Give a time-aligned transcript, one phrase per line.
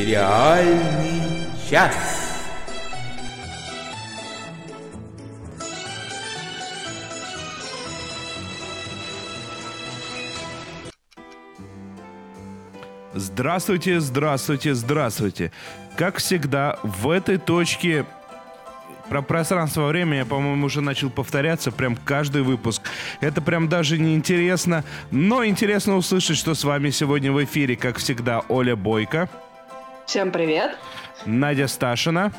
[0.00, 1.20] Сериальный
[1.68, 1.94] час.
[13.12, 15.52] Здравствуйте, здравствуйте, здравствуйте.
[15.96, 18.06] Как всегда, в этой точке
[19.10, 22.80] про пространство время я, по-моему, уже начал повторяться прям каждый выпуск.
[23.20, 27.98] Это прям даже не интересно, но интересно услышать, что с вами сегодня в эфире, как
[27.98, 29.28] всегда, Оля Бойко.
[30.10, 30.76] Всем привет.
[31.24, 32.32] Надя Сташина.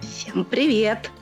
[0.00, 1.12] Всем привет.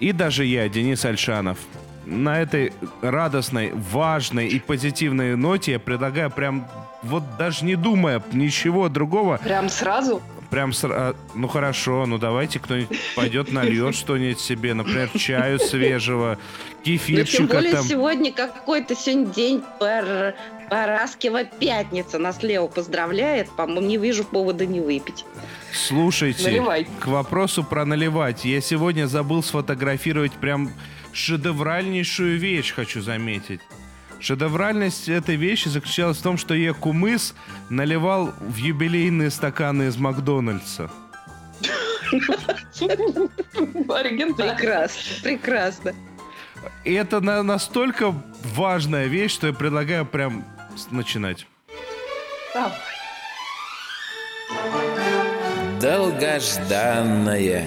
[0.00, 1.56] И даже я, Денис Альшанов.
[2.04, 6.66] На этой радостной, важной и позитивной ноте я предлагаю прям
[7.04, 9.36] вот даже не думая ничего другого.
[9.36, 10.20] Прям сразу?
[10.50, 11.16] Прям сразу.
[11.34, 16.38] Ну хорошо, ну давайте кто-нибудь пойдет нальет что-нибудь себе, например, чаю свежего,
[16.82, 17.42] кефирчика.
[17.42, 17.84] Ну, тем более там.
[17.84, 20.34] сегодня какой-то сегодня день пар...
[20.68, 23.48] Параскева пятница нас Лео поздравляет.
[23.50, 25.24] По-моему, не вижу повода не выпить.
[25.72, 26.86] Слушайте, Наливай.
[27.00, 28.44] к вопросу про наливать.
[28.44, 30.70] Я сегодня забыл сфотографировать прям
[31.12, 33.60] шедевральнейшую вещь, хочу заметить.
[34.20, 37.34] Шедевральность этой вещи заключалась в том, что я кумыс
[37.70, 40.90] наливал в юбилейные стаканы из Макдональдса.
[44.36, 45.94] Прекрасно, прекрасно.
[46.84, 50.44] И это на- настолько важная вещь, что я предлагаю прям
[50.90, 51.46] начинать.
[52.54, 52.72] Давай.
[55.80, 57.66] Долгожданное.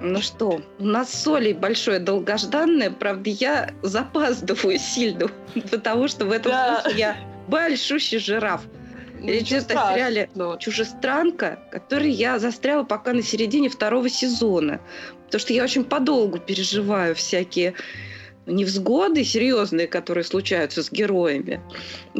[0.00, 2.90] Ну что, у нас с Олей большое долгожданное.
[2.90, 5.28] Правда, я запаздываю сильно,
[5.70, 6.80] потому что в этом Да.
[6.82, 7.16] смысле я
[7.48, 8.62] большущий жираф.
[9.22, 10.30] Речь идет о сериале.
[10.60, 14.80] «Чужестранка», который я застряла пока на середине второго сезона.
[15.26, 17.74] Потому что я очень подолгу переживаю всякие
[18.46, 21.60] невзгоды серьезные, которые случаются с героями.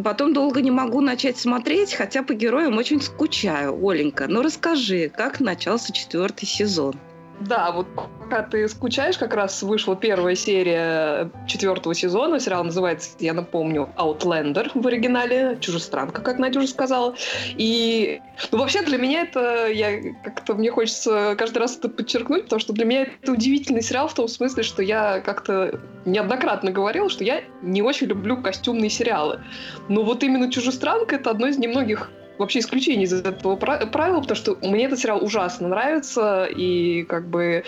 [0.02, 3.78] Потом долго не могу начать смотреть, хотя по героям очень скучаю.
[3.88, 6.96] Оленька, ну расскажи, как начался четвертый сезон?
[7.40, 12.40] Да, вот пока ты скучаешь, как раз вышла первая серия четвертого сезона.
[12.40, 15.56] Сериал называется, я напомню, Outlander в оригинале.
[15.60, 17.14] Чужестранка, как Надя уже сказала.
[17.56, 22.60] И, ну, вообще для меня это, я как-то, мне хочется каждый раз это подчеркнуть, потому
[22.60, 27.22] что для меня это удивительный сериал в том смысле, что я как-то неоднократно говорила, что
[27.22, 29.40] я не очень люблю костюмные сериалы.
[29.88, 34.36] Но вот именно «Чужестранка»— это одно из немногих вообще исключение из этого пра- правила, потому
[34.36, 37.64] что мне этот сериал ужасно нравится, и как бы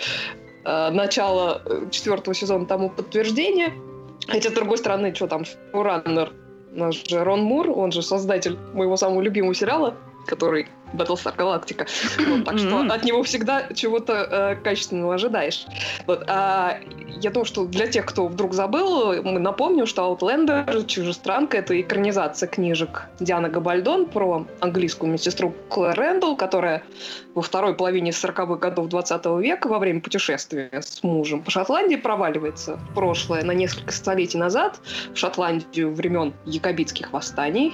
[0.65, 3.73] э, начало э, четвертого сезона тому подтверждение.
[4.27, 6.31] Хотя, с другой стороны, что там, шоураннер,
[6.71, 9.95] наш же Рон Мур, он же создатель моего самого любимого сериала,
[10.27, 11.87] который Battlestar Galactica.
[12.17, 15.65] Вот, так что от него всегда чего-то э, качественного ожидаешь.
[16.07, 16.79] Вот, а
[17.21, 22.47] я думаю, что для тех, кто вдруг забыл, мы напомним, что Outlander, Чужестранка, это экранизация
[22.47, 26.83] книжек Дианы Габальдон про английскую медсестру Клэр Рэндалл, которая
[27.33, 32.77] во второй половине 40-х годов 20 века во время путешествия с мужем по Шотландии проваливается
[32.77, 34.79] в прошлое на несколько столетий назад,
[35.13, 37.73] в Шотландию времен якобитских восстаний.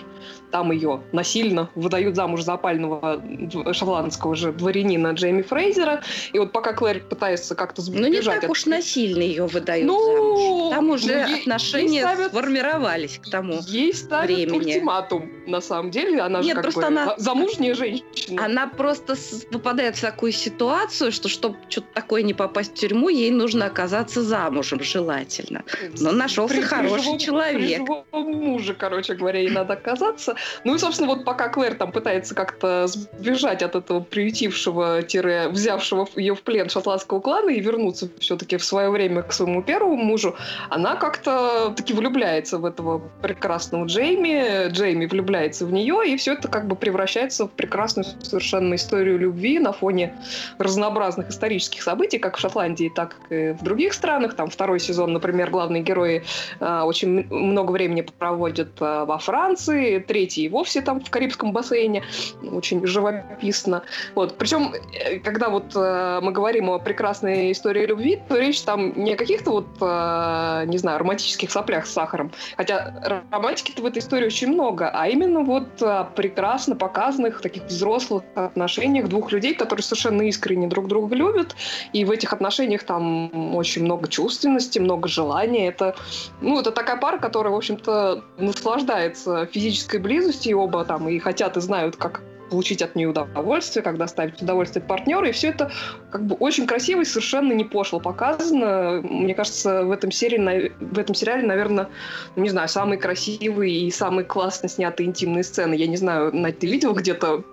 [0.51, 6.01] Там ее насильно выдают замуж за опального д- шотландского же дворянина Джейми Фрейзера.
[6.31, 9.85] И вот пока Клэр пытается как-то Ну, не сбежать так от уж насильно ее выдают
[9.88, 10.74] Ну, замуж.
[10.75, 13.59] Там уже ну, ей- отношения ей ставят- сформировались к тому.
[13.68, 14.57] Ей ставят времени.
[14.57, 16.22] ультиматум, на самом деле.
[16.22, 18.45] Она же Нет, как просто бы она- за- замужняя женщина.
[18.45, 23.09] Она просто с- попадает в такую ситуацию, что чтобы что-то такое не попасть в тюрьму,
[23.09, 25.63] ей нужно оказаться замужем, желательно.
[26.00, 27.57] но нашелся При- при хороший живом- человек.
[27.57, 30.36] При живом муже, короче говоря, ей надо оказаться.
[30.63, 36.07] Ну и, собственно, вот пока Клэр там пытается как-то сбежать от этого приютившего, тире, взявшего
[36.16, 40.36] ее в плен шотландского клана и вернуться все-таки в свое время к своему первому мужу,
[40.69, 44.69] она как-то таки влюбляется в этого прекрасного Джейми.
[44.69, 49.37] Джейми влюбляется в нее, и все это как бы превращается в прекрасную совершенно историю любви
[49.60, 50.13] на фоне
[50.57, 54.36] разнообразных исторических событий, как в Шотландии, так и в других странах.
[54.36, 56.24] Там второй сезон, например, главные герои
[56.60, 62.04] а, очень много времени проводят а, во Франции, третий и вовсе там в Карибском бассейне,
[62.51, 63.84] очень живописно.
[64.16, 64.38] Вот.
[64.38, 69.13] Причем, э, когда вот э, мы говорим о прекрасной истории любви, то речь там не
[69.13, 74.25] о каких-то вот, э, не знаю, романтических соплях с сахаром, хотя романтики-то в этой истории
[74.25, 80.24] очень много, а именно вот о прекрасно показанных таких взрослых отношениях двух людей, которые совершенно
[80.24, 81.56] искренне друг друга любят,
[81.94, 85.68] и в этих отношениях там очень много чувственности, много желания.
[85.68, 85.95] Это,
[86.41, 91.57] ну, это такая пара, которая, в общем-то, наслаждается физической близостью, и оба там и хотят,
[91.57, 95.25] и знают, как получить от нее удовольствие, как доставить удовольствие партнеру.
[95.25, 95.71] И все это
[96.12, 99.01] как бы очень красиво и совершенно не пошло показано.
[99.03, 101.89] Мне кажется, в этом, серии, в этом сериале, наверное,
[102.35, 105.73] ну, не знаю, самые красивые и самые классно снятые интимные сцены.
[105.75, 107.44] Я не знаю, Надь, ты видел где-то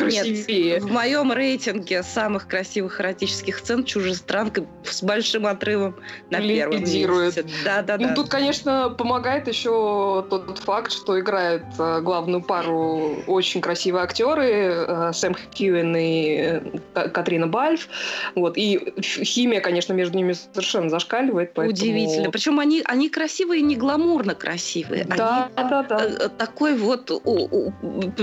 [0.00, 0.74] красивее.
[0.74, 5.96] Нет, в моем рейтинге самых красивых эротических сцен чужестранка с большим отрывом
[6.30, 7.44] на первом месте.
[7.64, 8.14] Да, да, ну, да.
[8.14, 15.12] Тут, конечно, помогает еще тот факт, что играет э, главную пару очень красивые актеры э,
[15.12, 16.60] Сэм Хьюин и
[16.94, 17.88] э, Катрина Бальф.
[18.34, 18.56] Вот.
[18.56, 21.54] И химия, конечно, между ними совершенно зашкаливает.
[21.54, 21.70] Поэтому...
[21.70, 22.30] Удивительно.
[22.30, 25.04] Причем они, они красивые, не гламурно красивые.
[25.04, 26.28] Да, они, да, да.
[26.28, 27.06] Такой вот,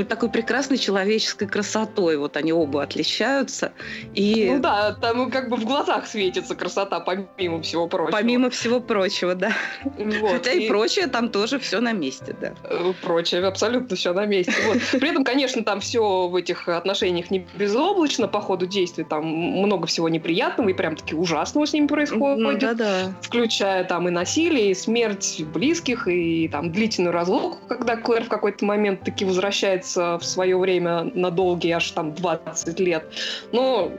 [0.07, 2.18] такой прекрасной человеческой красотой.
[2.18, 3.74] Вот они оба отличаются.
[4.14, 4.50] И...
[4.52, 8.12] Ну да, там как бы в глазах светится красота, помимо всего прочего.
[8.12, 9.52] Помимо всего прочего, да.
[9.84, 10.31] Вот.
[10.31, 10.66] Хотя и...
[10.66, 12.54] и прочее там тоже все на месте, да.
[12.64, 14.54] Э, прочее абсолютно все на месте.
[14.66, 14.78] Вот.
[15.00, 19.04] При этом, конечно, там все в этих отношениях не безоблачно по ходу действий.
[19.04, 22.38] Там много всего неприятного и прям таки ужасного с ними происходит.
[22.38, 23.13] Ну, да, да.
[23.22, 28.66] Включая там и насилие, и смерть близких, и там длительную разлуку, когда Клэр в какой-то
[28.66, 33.04] момент таки возвращается в свое время надолго долгие, аж там 20 лет.
[33.52, 33.92] Но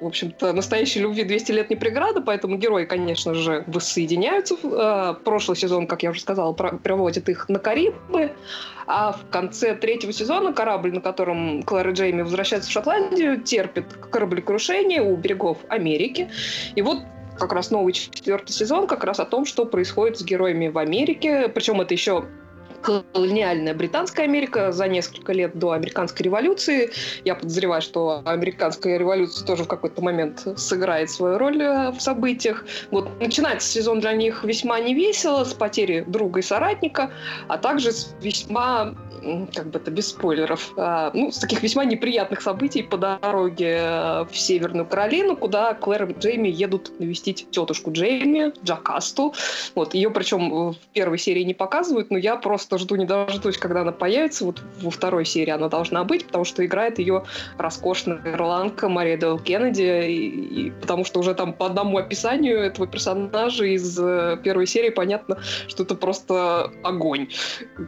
[0.00, 4.56] в общем-то, настоящей любви 200 лет не преграда, поэтому герои, конечно же, воссоединяются.
[4.64, 8.32] Э, прошлый сезон, как я уже сказала, проводит их на Карибы,
[8.86, 13.92] а в конце третьего сезона корабль, на котором Клэр и Джейми возвращаются в Шотландию, терпит
[14.10, 16.28] кораблекрушение у берегов Америки.
[16.74, 16.98] И вот
[17.38, 21.48] как раз новый четвертый сезон как раз о том, что происходит с героями в Америке.
[21.48, 22.24] Причем это еще
[22.82, 26.90] колониальная Британская Америка за несколько лет до американской революции.
[27.24, 32.64] Я подозреваю, что американская революция тоже в какой-то момент сыграет свою роль э, в событиях.
[32.90, 37.10] Вот начинается сезон для них весьма невесело, с потери друга и соратника,
[37.48, 38.94] а также с весьма
[39.54, 44.24] как бы это без спойлеров, а, ну, с таких весьма неприятных событий по дороге э,
[44.30, 49.34] в Северную Каролину, куда Клэр и Джейми едут навестить тетушку Джейми, Джакасту.
[49.74, 53.82] Вот, ее причем в первой серии не показывают, но я просто жду не дождусь, когда
[53.82, 54.44] она появится.
[54.44, 57.24] Вот во второй серии она должна быть, потому что играет ее
[57.58, 62.86] роскошная ирландка Мария Дэл Кеннеди, и, и потому что уже там по одному описанию этого
[62.86, 65.38] персонажа из э, первой серии понятно,
[65.68, 67.28] что это просто огонь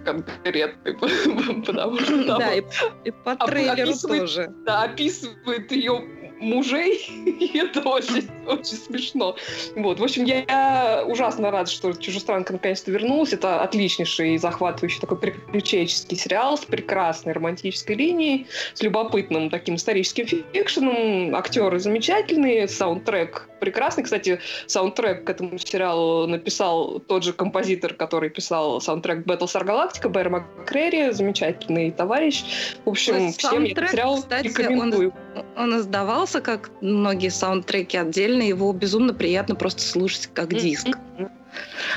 [0.04, 0.94] конкретный.
[1.66, 2.38] потому что там...
[2.38, 4.52] Да, и по трейлеру тоже.
[4.64, 6.04] Да, описывает ее
[6.40, 9.36] мужей, и это очень, очень смешно.
[9.76, 13.32] Вот, в общем, я ужасно рад, что «Чужестранка» наконец-то вернулась.
[13.32, 21.34] Это отличнейший, захватывающий такой приключенческий сериал с прекрасной романтической линией, с любопытным таким историческим фикшеном.
[21.34, 24.04] Актеры замечательные, саундтрек прекрасный.
[24.04, 30.28] Кстати, саундтрек к этому сериалу написал тот же композитор, который писал саундтрек Battlestar Galactica, Бэр
[30.28, 32.44] Маккрери, замечательный товарищ.
[32.84, 35.14] В общем, всем я сериал кстати, рекомендую.
[35.56, 40.88] Он, он издавался как многие саундтреки отдельно, его безумно приятно просто слушать как диск.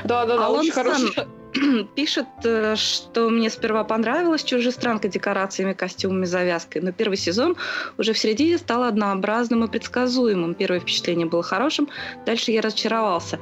[0.05, 1.27] Да, да, да, очень хороший.
[1.95, 7.55] пишет, э, что мне сперва понравилась чужестранка декорациями, костюмами, завязкой, но первый сезон
[7.97, 10.53] уже в середине стал однообразным и предсказуемым.
[10.53, 11.89] Первое впечатление было хорошим,
[12.25, 13.39] дальше я разочаровался.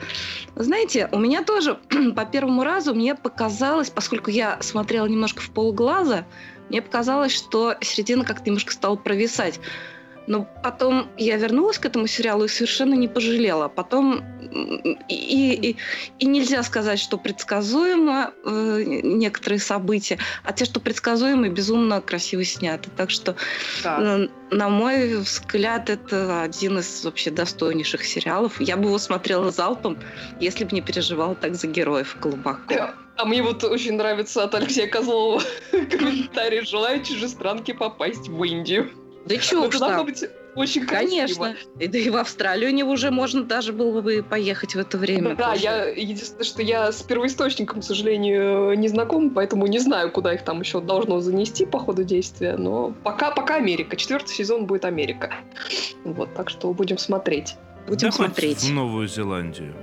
[0.56, 1.78] Знаете, у меня тоже
[2.16, 6.26] по первому разу мне показалось, поскольку я смотрела немножко в полглаза,
[6.70, 9.60] мне показалось, что середина как-то немножко стала провисать.
[10.28, 13.68] Но потом я вернулась к этому сериалу и совершенно не пожалела.
[13.68, 14.24] Потом
[15.10, 15.78] и, и,
[16.20, 22.90] и нельзя сказать, что предсказуемо э, некоторые события, а те, что предсказуемы, безумно красиво сняты.
[22.96, 23.36] Так что,
[23.84, 23.98] да.
[24.00, 28.60] э, на мой взгляд, это один из вообще достойнейших сериалов.
[28.60, 29.98] Я бы его смотрела залпом,
[30.40, 32.74] если бы не переживала так за героев глубоко.
[33.18, 35.42] А мне вот очень нравится от Алексея Козлова
[35.72, 39.05] комментарий «Желаю чужестранке попасть в Индию».
[39.26, 40.06] Да чё уж там.
[40.06, 40.24] быть
[40.56, 41.56] очень Конечно.
[41.80, 45.36] И, да и в Австралию не уже можно даже было бы поехать в это время.
[45.36, 50.34] Да, я единственное, что я с первоисточником, к сожалению, не знаком, поэтому не знаю, куда
[50.34, 52.56] их там еще должно занести по ходу действия.
[52.56, 53.98] Но пока, пока Америка.
[53.98, 55.34] Четвертый сезон будет Америка.
[56.06, 57.56] Вот, так что будем смотреть.
[57.88, 58.64] Будем да смотреть.
[58.64, 59.76] в Новую Зеландию.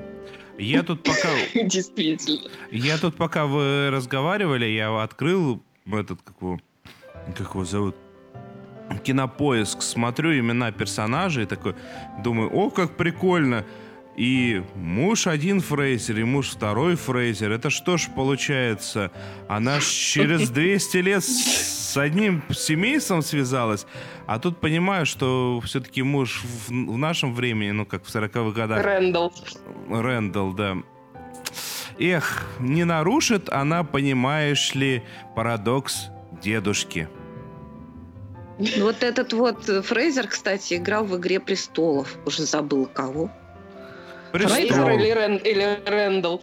[0.58, 1.28] Я тут пока...
[1.54, 2.50] Действительно.
[2.70, 6.60] Я тут пока вы разговаривали, я открыл этот, как его,
[7.36, 7.96] как его зовут,
[8.98, 11.74] кинопоиск, смотрю имена персонажей, такой,
[12.22, 13.64] думаю, о, как прикольно.
[14.16, 17.50] И муж один Фрейзер, и муж второй Фрейзер.
[17.50, 19.10] Это что ж получается?
[19.48, 23.86] Она ж через 200 лет с одним семейством связалась.
[24.26, 28.84] А тут понимаю, что все-таки муж в, в нашем времени, ну, как в 40-х годах...
[28.84, 29.32] Рэндалл.
[29.88, 30.76] Рэндалл, да.
[31.98, 35.02] Эх, не нарушит она, понимаешь ли,
[35.34, 36.10] парадокс
[36.42, 37.08] дедушки.
[38.58, 42.16] Вот этот вот Фрейзер, кстати, играл в «Игре престолов».
[42.26, 43.30] Уже забыл кого.
[44.32, 46.42] Фрейзер или, Рен, или Рэндалл?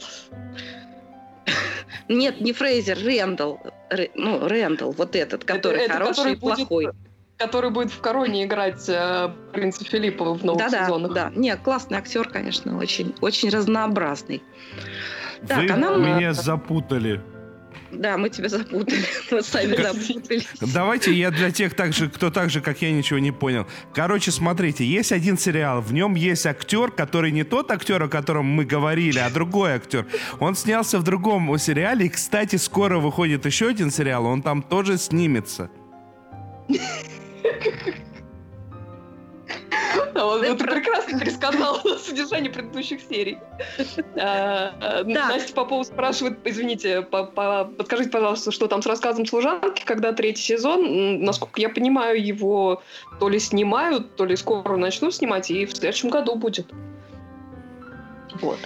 [2.07, 3.59] Нет, не Фрейзер, Рэндалл.
[3.89, 6.85] Рэ, ну, Рэндалл, вот этот, который это, хороший который и плохой.
[6.85, 6.95] Будет,
[7.37, 11.13] который будет в короне играть э, принца Филиппа в новых да, сезонах.
[11.13, 11.39] Да, да.
[11.39, 14.43] Нет, классный актер, конечно, очень, очень разнообразный.
[15.47, 16.01] Так, Вы а нам...
[16.01, 17.21] меня запутали.
[17.91, 19.03] Да, мы тебя запутали.
[19.31, 20.47] Мы сами запутались.
[20.61, 23.67] Давайте я для тех, так же, кто так же, как я, ничего не понял.
[23.93, 28.45] Короче, смотрите, есть один сериал, в нем есть актер, который не тот актер, о котором
[28.45, 30.05] мы говорили, а другой актер.
[30.39, 34.97] Он снялся в другом сериале, и, кстати, скоро выходит еще один сериал, он там тоже
[34.97, 35.69] снимется.
[40.25, 43.39] Он это прекрасно пересказал содержание предыдущих серий.
[44.15, 51.21] А, Настя Попова спрашивает, извините, подскажите, пожалуйста, что там с рассказом служанки, когда третий сезон,
[51.23, 52.81] насколько я понимаю, его
[53.19, 56.67] то ли снимают, то ли скоро начнут снимать, и в следующем году будет.
[58.41, 58.59] Вот.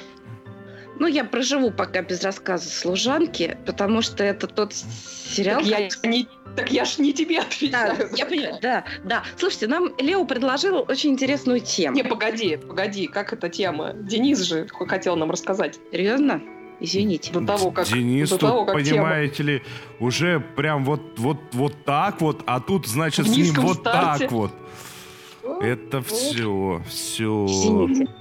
[1.00, 5.62] Ну, я проживу пока без рассказа служанки, потому что это тот сериал.
[5.62, 7.98] Так я не, так я ж не тебе отвечаю.
[7.98, 9.24] Да, я понимаю, да, да.
[9.38, 11.96] Слушайте, нам Лео предложил очень интересную тему.
[11.96, 13.94] Не, погоди, погоди, как эта тема?
[13.94, 15.80] Денис же хотел нам рассказать.
[15.92, 16.42] Серьезно?
[16.80, 17.32] Извините.
[17.32, 19.50] До того, как, Денис до тут, того, как понимаете тема.
[19.50, 19.62] ли,
[20.00, 24.24] уже прям вот, вот, вот так вот, а тут, значит, с ним вот старте.
[24.26, 24.52] так вот.
[25.62, 27.46] Это все, все.
[27.46, 28.12] Извините.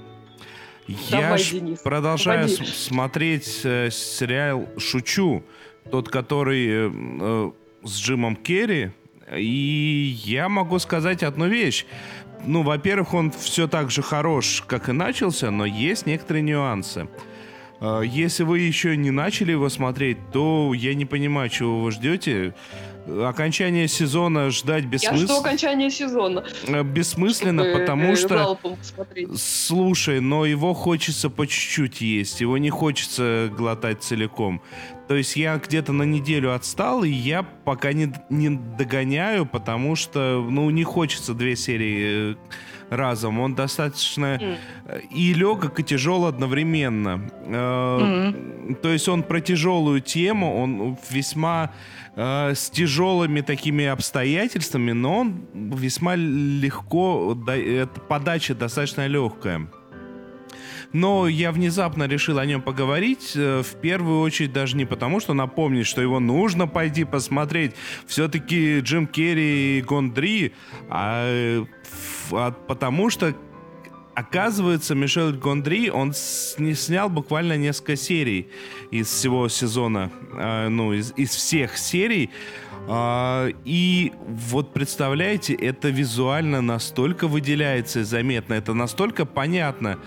[0.87, 5.43] Я Давай, Денис, продолжаю с- смотреть э, сериал «Шучу»,
[5.89, 7.51] тот, который э, э,
[7.83, 8.91] с Джимом Керри,
[9.31, 11.85] и я могу сказать одну вещь.
[12.45, 17.07] Ну, во-первых, он все так же хорош, как и начался, но есть некоторые нюансы.
[17.79, 22.53] Э, если вы еще не начали его смотреть, то я не понимаю, чего вы ждете
[23.07, 25.19] окончание сезона ждать бессмысленно.
[25.19, 26.43] Я жду окончания сезона.
[26.67, 28.59] Э, бессмысленно, чтобы потому э, что...
[29.35, 32.41] Слушай, но его хочется по чуть-чуть есть.
[32.41, 34.61] Его не хочется глотать целиком.
[35.07, 40.45] То есть я где-то на неделю отстал, и я пока не, не догоняю, потому что,
[40.49, 42.35] ну, не хочется две серии э,
[42.89, 43.39] разом.
[43.39, 44.57] Он достаточно mm.
[45.11, 47.29] и легок, и тяжел одновременно.
[47.45, 48.75] Mm.
[48.75, 51.71] То есть он про тяжелую тему, он весьма
[52.15, 59.69] э, с тяжелыми такими обстоятельствами, но он весьма легко, да, подача достаточно легкая.
[60.93, 65.33] Но я внезапно решил о нем поговорить, э, в первую очередь даже не потому, что
[65.33, 67.73] напомнить, что его нужно пойти посмотреть.
[68.05, 70.53] Все-таки Джим Керри и Гондри,
[70.89, 71.65] а,
[72.31, 73.35] а потому что
[74.15, 76.13] Оказывается, Мишель Гондри, он
[76.59, 78.47] не снял буквально несколько серий
[78.91, 82.29] из всего сезона, э, ну, из, из всех серий.
[82.87, 89.97] Э, и вот представляете, это визуально настолько выделяется и заметно, это настолько понятно,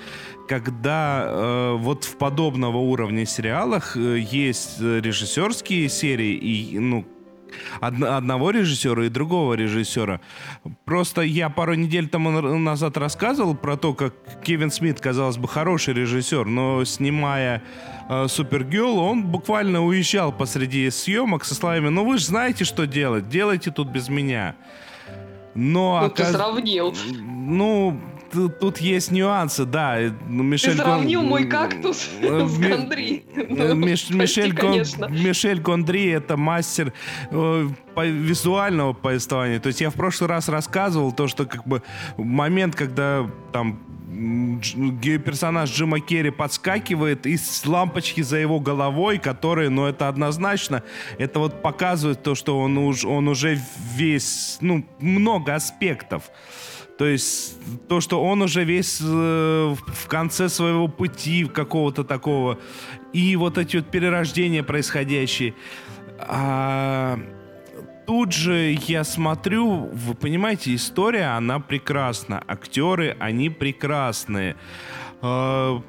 [0.47, 7.05] когда э, вот в подобного уровня сериалах э, есть режиссерские серии и, ну,
[7.81, 10.21] од- одного режиссера и другого режиссера.
[10.85, 15.95] Просто я пару недель тому назад рассказывал про то, как Кевин Смит, казалось бы, хороший
[15.95, 17.63] режиссер, но снимая
[18.09, 23.29] э, Супергерл, он буквально уезжал посреди съемок со словами «Ну вы же знаете, что делать,
[23.29, 24.55] делайте тут без меня».
[25.57, 26.27] Но, ну, оказ...
[26.29, 26.95] ты сравнил.
[27.19, 27.99] Ну,
[28.61, 29.99] тут есть нюансы, да.
[30.29, 31.29] Ну, Мишель Ты сравнил Гон...
[31.29, 33.25] мой кактус э, с Гондри.
[33.35, 34.83] Ну, Мишель, Гон...
[35.11, 36.93] Мишель Гондри это мастер
[37.31, 39.61] э, визуального повествования.
[39.61, 41.83] То есть я в прошлый раз рассказывал то, что как бы
[42.17, 43.81] момент, когда там
[45.25, 50.83] персонаж Джима Керри подскакивает из лампочки за его головой, которые, ну, это однозначно,
[51.19, 53.61] это вот показывает то, что он, уж, он уже
[53.95, 56.31] весь, ну, много аспектов.
[56.99, 62.59] То есть то, что он уже весь э, в конце своего пути какого-то такого.
[63.13, 65.55] И вот эти вот перерождения происходящие.
[66.19, 67.19] А,
[68.07, 72.43] тут же я смотрю, вы понимаете, история, она прекрасна.
[72.47, 74.57] Актеры, они прекрасные.
[75.21, 75.83] А,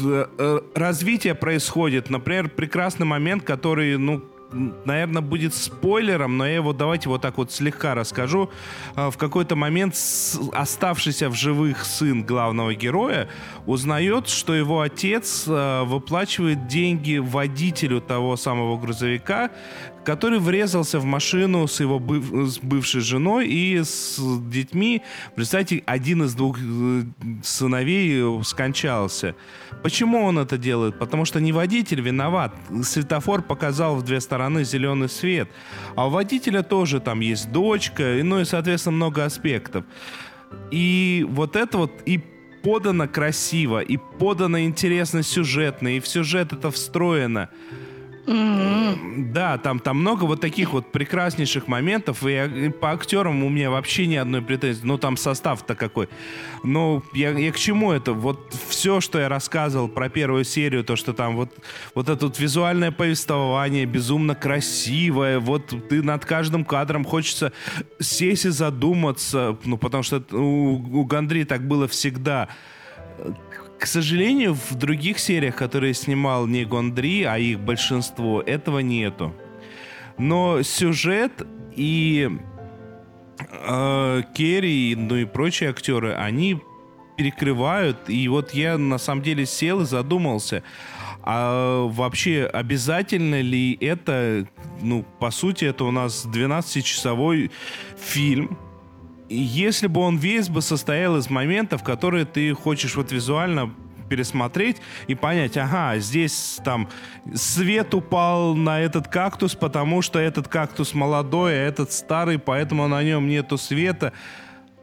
[0.00, 2.08] э, развитие происходит.
[2.08, 7.52] Например, прекрасный момент, который, ну, наверное, будет спойлером, но я его давайте вот так вот
[7.52, 8.50] слегка расскажу.
[8.94, 9.94] А, в какой-то момент
[10.52, 13.28] оставшийся в живых сын главного героя
[13.66, 19.50] узнает, что его отец а, выплачивает деньги водителю того самого грузовика,
[20.04, 22.50] который врезался в машину с его быв...
[22.50, 25.02] с бывшей женой и с детьми.
[25.34, 27.02] Представьте, один из двух э,
[27.42, 29.34] сыновей скончался.
[29.82, 30.98] Почему он это делает?
[30.98, 32.54] Потому что не водитель виноват.
[32.82, 35.48] Светофор показал в две стороны зеленый свет.
[35.96, 39.84] А у водителя тоже там есть дочка, и, ну и, соответственно, много аспектов.
[40.70, 42.20] И вот это вот и
[42.62, 47.48] подано красиво, и подано интересно сюжетно, и в сюжет это встроено.
[48.26, 49.32] Mm-hmm.
[49.32, 53.70] Да, там, там много вот таких вот прекраснейших моментов, и, и по актерам у меня
[53.70, 54.82] вообще ни одной претензии.
[54.84, 56.08] Ну, там состав-то какой.
[56.62, 58.12] Но я, я к чему это?
[58.12, 61.50] Вот все, что я рассказывал про первую серию, то, что там вот,
[61.94, 67.52] вот это вот визуальное повествование безумно красивое, вот ты над каждым кадром хочется
[67.98, 72.48] сесть и задуматься, ну, потому что у, у Гандри так было всегда
[73.80, 79.34] к сожалению, в других сериях, которые снимал не Гондри, а их большинство, этого нету.
[80.18, 81.32] Но сюжет
[81.74, 82.30] и
[83.38, 86.60] э, Керри, ну и прочие актеры, они
[87.16, 88.10] перекрывают.
[88.10, 90.62] И вот я на самом деле сел и задумался,
[91.22, 94.46] а вообще обязательно ли это,
[94.82, 97.50] ну, по сути, это у нас 12-часовой
[97.98, 98.58] фильм,
[99.36, 103.72] если бы он весь бы состоял из моментов, которые ты хочешь вот визуально
[104.08, 106.88] пересмотреть и понять, ага, здесь там
[107.32, 113.02] свет упал на этот кактус, потому что этот кактус молодой, а этот старый, поэтому на
[113.04, 114.12] нем нету света.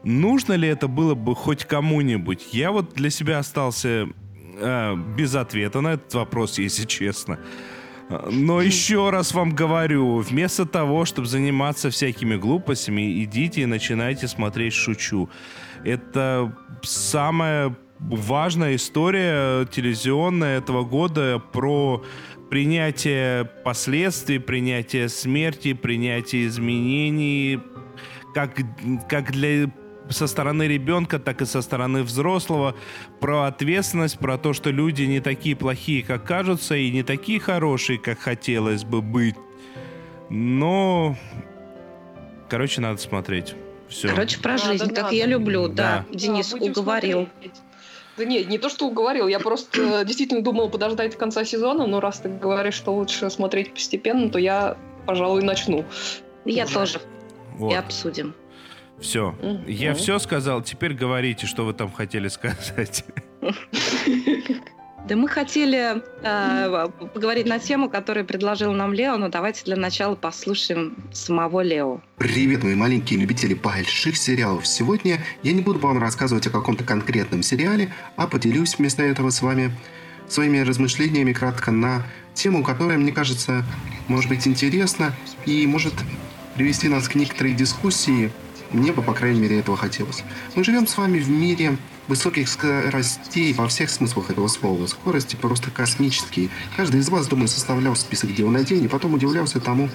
[0.02, 2.48] Нужно ли это было бы хоть кому-нибудь?
[2.52, 4.08] Я вот для себя остался
[4.58, 7.38] э, без ответа на этот вопрос, если честно.
[8.08, 14.72] Но еще раз вам говорю, вместо того, чтобы заниматься всякими глупостями, идите и начинайте смотреть
[14.72, 15.28] «Шучу».
[15.84, 22.02] Это самая важная история телевизионная этого года про
[22.50, 27.60] принятие последствий, принятие смерти, принятие изменений,
[28.34, 28.58] как,
[29.08, 29.70] как для
[30.10, 32.74] со стороны ребенка, так и со стороны взрослого,
[33.20, 37.98] про ответственность, про то, что люди не такие плохие, как кажутся, и не такие хорошие,
[37.98, 39.36] как хотелось бы быть.
[40.30, 41.16] Но,
[42.48, 43.54] короче, надо смотреть.
[43.88, 44.08] Все.
[44.08, 45.16] Короче, про жизнь, надо, как надо.
[45.16, 46.04] я люблю, да.
[46.08, 46.14] да.
[46.14, 47.28] Денис да, уговорил.
[47.32, 47.54] Смотреть.
[48.18, 52.18] Да нет, не то, что уговорил, я просто действительно думал подождать конца сезона, но раз
[52.18, 55.84] ты говоришь, что лучше смотреть постепенно, то я, пожалуй, начну.
[56.44, 57.00] Я тоже.
[57.54, 57.72] Вот.
[57.72, 58.34] И обсудим.
[59.00, 59.34] Все.
[59.40, 59.64] Угу.
[59.68, 63.04] Я все сказал, теперь говорите, что вы там хотели сказать.
[65.08, 70.16] Да мы хотели э, поговорить на тему, которую предложил нам Лео, но давайте для начала
[70.16, 72.02] послушаем самого Лео.
[72.18, 74.66] Привет, мои маленькие любители больших сериалов.
[74.66, 79.40] Сегодня я не буду вам рассказывать о каком-то конкретном сериале, а поделюсь вместо этого с
[79.40, 79.72] вами
[80.28, 82.02] своими размышлениями кратко на
[82.34, 83.64] тему, которая, мне кажется,
[84.08, 85.14] может быть интересна
[85.46, 85.94] и может
[86.54, 88.30] привести нас к некоторой дискуссии
[88.72, 90.22] мне бы, по крайней мере, этого хотелось.
[90.54, 91.76] Мы живем с вами в мире
[92.06, 94.86] высоких скоростей во всех смыслах этого слова.
[94.86, 96.50] Скорости просто космические.
[96.76, 99.88] Каждый из вас, думаю, составлял список дел на день и потом удивлялся тому,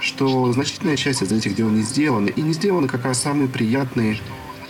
[0.00, 2.28] что значительная часть из этих дел не сделана.
[2.28, 4.18] И не сделаны как раз самые приятные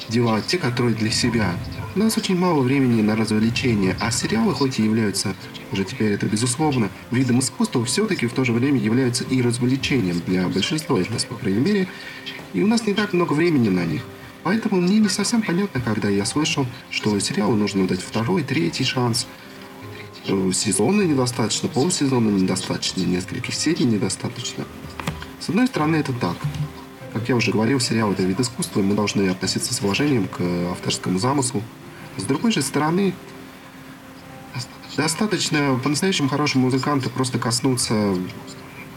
[0.09, 1.55] дела, те, которые для себя.
[1.95, 5.35] У нас очень мало времени на развлечения, а сериалы, хоть и являются,
[5.73, 10.49] уже теперь это безусловно, видом искусства, все-таки в то же время являются и развлечением для
[10.49, 11.89] большинства из нас, по крайней мере,
[12.53, 14.03] и у нас не так много времени на них.
[14.43, 19.27] Поэтому мне не совсем понятно, когда я слышал, что сериалу нужно дать второй, третий шанс.
[20.27, 24.65] Э, сезона недостаточно, полсезона недостаточно, нескольких серий недостаточно.
[25.41, 26.37] С одной стороны, это так.
[27.13, 30.41] Как я уже говорил, сериал это вид искусства, и мы должны относиться с уважением к
[30.73, 31.63] авторскому замыслу.
[32.17, 33.15] С другой же стороны,
[34.97, 38.17] достаточно по-настоящему хорошему музыканту просто коснуться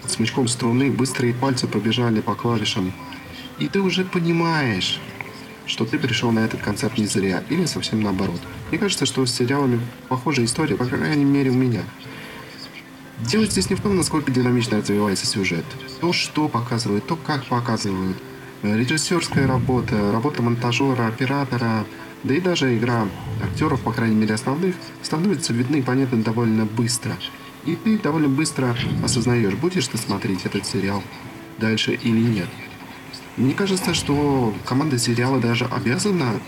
[0.08, 2.94] смычком струны, быстрые пальцы побежали по клавишам,
[3.60, 5.00] и ты уже понимаешь,
[5.66, 8.40] что ты пришел на этот концерт не зря, или совсем наоборот.
[8.70, 11.84] Мне кажется, что с сериалами похожая история, по крайней мере, у меня.
[13.20, 15.66] Дело здесь не в том, насколько динамично развивается сюжет.
[16.02, 18.18] То, что показывают, то, как показывают.
[18.62, 21.86] Режиссерская работа, работа монтажера, оператора,
[22.24, 23.08] да и даже игра
[23.44, 27.16] актеров, по крайней мере основных, становятся видны и понятны довольно быстро.
[27.66, 31.02] И ты довольно быстро осознаешь, будешь ты смотреть этот сериал
[31.58, 32.50] дальше или нет.
[33.38, 36.40] Мне кажется, что команда сериала даже обязана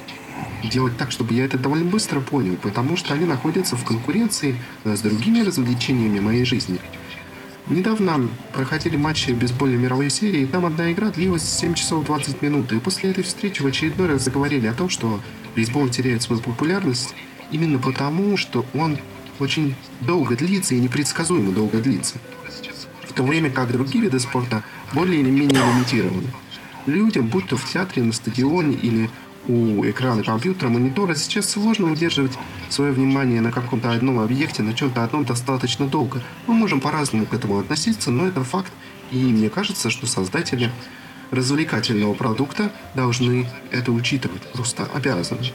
[0.64, 4.96] делать так, чтобы я это довольно быстро понял, потому что они находятся в конкуренции э,
[4.96, 6.80] с другими развлечениями моей жизни.
[7.68, 12.72] Недавно проходили матчи бейсбольной мировой серии, и там одна игра длилась 7 часов 20 минут,
[12.72, 15.20] и после этой встречи в очередной раз заговорили о том, что
[15.56, 17.14] бейсбол теряет свою популярность
[17.52, 18.98] именно потому, что он
[19.40, 22.16] очень долго длится и непредсказуемо долго длится.
[23.06, 26.28] в то время как другие виды спорта более или менее лимитированы.
[26.88, 29.10] Людям, будь то в театре, на стадионе или
[29.48, 32.32] у экрана компьютера, монитора, сейчас сложно удерживать
[32.70, 36.22] свое внимание на каком-то одном объекте, на чем-то одном достаточно долго.
[36.48, 38.72] Мы можем по-разному к этому относиться, но это факт.
[39.12, 40.72] И мне кажется, что создатели
[41.30, 45.52] развлекательного продукта должны это учитывать, просто обязаны.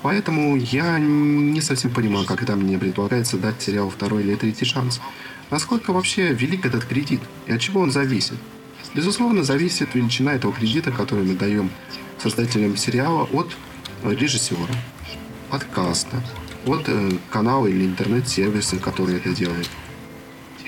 [0.00, 5.02] Поэтому я не совсем понимаю, это мне предлагается дать сериалу второй или третий шанс.
[5.50, 8.38] Насколько вообще велик этот кредит и от чего он зависит?
[8.94, 11.70] Безусловно, зависит величина этого кредита, который мы даем
[12.18, 13.56] создателям сериала от
[14.04, 14.74] режиссера,
[15.50, 16.22] подкаста,
[16.66, 19.70] от э, канала или интернет-сервиса, который это делает,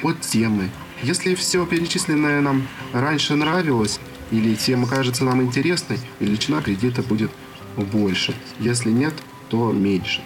[0.02, 0.70] от темы.
[1.02, 7.30] Если все перечисленное нам раньше нравилось, или тема кажется нам интересной, величина кредита будет
[7.76, 8.34] больше.
[8.58, 9.14] Если нет,
[9.50, 10.22] то меньше.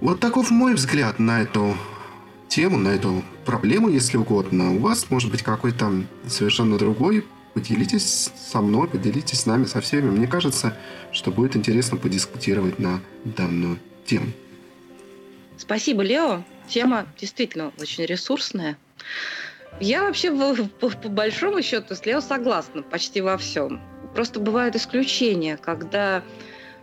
[0.00, 1.76] Вот таков мой взгляд на эту
[2.54, 4.76] тему, на эту проблему, если угодно.
[4.76, 7.24] У вас может быть какой-то совершенно другой.
[7.52, 10.10] Поделитесь со мной, поделитесь с нами, со всеми.
[10.10, 10.76] Мне кажется,
[11.10, 14.26] что будет интересно подискутировать на данную тему.
[15.56, 16.44] Спасибо, Лео.
[16.68, 18.78] Тема действительно очень ресурсная.
[19.80, 23.80] Я вообще по, по большому счету с Лео согласна почти во всем.
[24.14, 26.22] Просто бывают исключения, когда,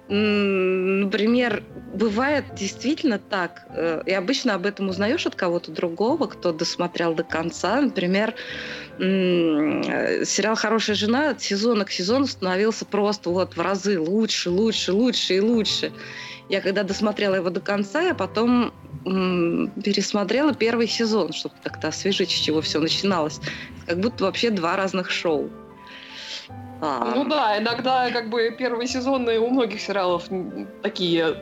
[0.07, 7.13] например, бывает действительно так, э, и обычно об этом узнаешь от кого-то другого, кто досмотрел
[7.13, 7.81] до конца.
[7.81, 8.33] Например,
[8.97, 15.35] сериал «Хорошая жена» от сезона к сезону становился просто вот в разы лучше, лучше, лучше
[15.35, 15.91] и лучше.
[16.49, 22.33] Я когда досмотрела его до конца, я потом пересмотрела первый сезон, чтобы как-то освежить, с
[22.33, 23.39] чего все начиналось.
[23.87, 25.49] Как будто вообще два разных шоу.
[26.81, 27.13] А...
[27.15, 30.27] Ну да, иногда как бы первые сезоны у многих сериалов
[30.81, 31.35] такие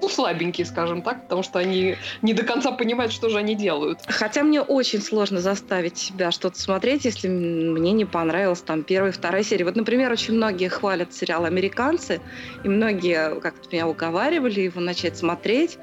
[0.00, 4.00] ну, слабенькие, скажем так, потому что они не до конца понимают, что же они делают.
[4.06, 9.42] Хотя мне очень сложно заставить себя что-то смотреть, если мне не понравилась там первая, вторая
[9.42, 9.64] серия.
[9.64, 12.20] Вот, например, очень многие хвалят сериал «Американцы»,
[12.64, 15.78] и многие как-то меня уговаривали его начать смотреть,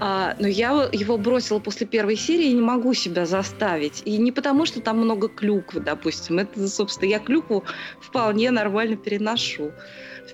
[0.00, 4.02] а, но я его бросила после первой серии и не могу себя заставить.
[4.04, 6.38] И не потому, что там много клюквы, допустим.
[6.38, 7.64] Это, собственно, я клюкву
[8.00, 9.72] вполне нормально переношу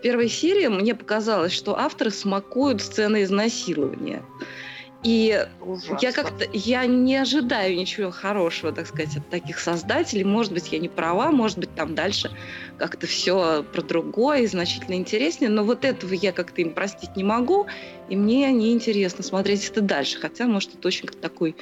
[0.05, 4.23] первой серии мне показалось, что авторы смакуют сцены изнасилования.
[5.05, 5.99] И Ужасно.
[6.01, 10.25] я как-то я не ожидаю ничего хорошего, так сказать, от таких создателей.
[10.25, 12.31] Может быть, я не права, может быть, там дальше
[12.79, 15.51] как-то все про другое и значительно интереснее.
[15.51, 17.67] Но вот этого я как-то им простить не могу,
[18.09, 20.19] и мне неинтересно смотреть это дальше.
[20.19, 21.55] Хотя, может, это очень такой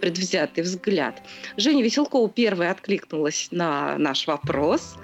[0.00, 1.22] предвзятый взгляд.
[1.56, 4.96] Женя Веселкова первая откликнулась на наш вопрос.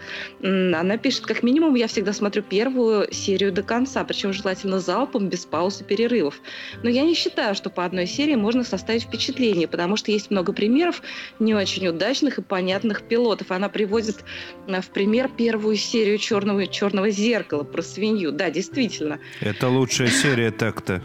[0.42, 5.46] Она пишет, как минимум, я всегда смотрю первую серию до конца, причем желательно залпом, без
[5.46, 6.40] пауз и перерывов.
[6.82, 10.52] Но я не считаю, что по одной серии можно составить впечатление, потому что есть много
[10.52, 11.02] примеров
[11.38, 13.50] не очень удачных и понятных пилотов.
[13.50, 14.24] Она приводит
[14.66, 18.32] э, в пример первую серию «Черного, черного зеркала» про свинью.
[18.32, 19.20] Да, действительно.
[19.40, 21.02] Это лучшая серия так-то.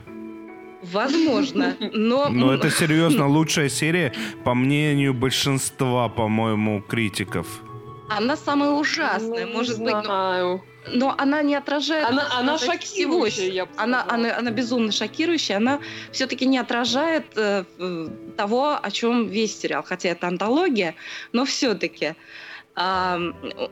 [0.82, 2.30] Возможно, но...
[2.30, 4.13] Но это серьезно лучшая серия,
[4.44, 7.62] по мнению большинства, по-моему, критиков.
[8.10, 9.94] Она самая ужасная, ну, может быть.
[9.94, 15.58] Но но она не отражает она, она шокирующая я она, она она безумно шокирующая.
[15.58, 15.80] Она
[16.12, 17.63] все-таки не отражает э,
[18.38, 19.84] того о чем весь сериал.
[19.84, 20.95] Хотя это антология
[21.32, 22.15] но все-таки
[22.82, 23.20] а,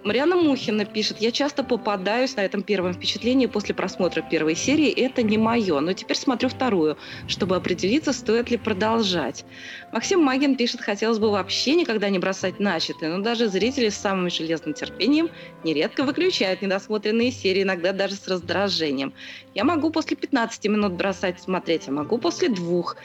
[0.04, 5.24] Мариана Мухина пишет, я часто попадаюсь на этом первом впечатлении после просмотра первой серии, это
[5.24, 9.46] не мое, но теперь смотрю вторую, чтобы определиться, стоит ли продолжать.
[9.94, 14.30] Максим Магин пишет, хотелось бы вообще никогда не бросать начатое, но даже зрители с самым
[14.30, 15.30] железным терпением
[15.64, 19.14] нередко выключают недосмотренные серии, иногда даже с раздражением.
[19.56, 22.98] Я могу после 15 минут бросать смотреть, а могу после двух.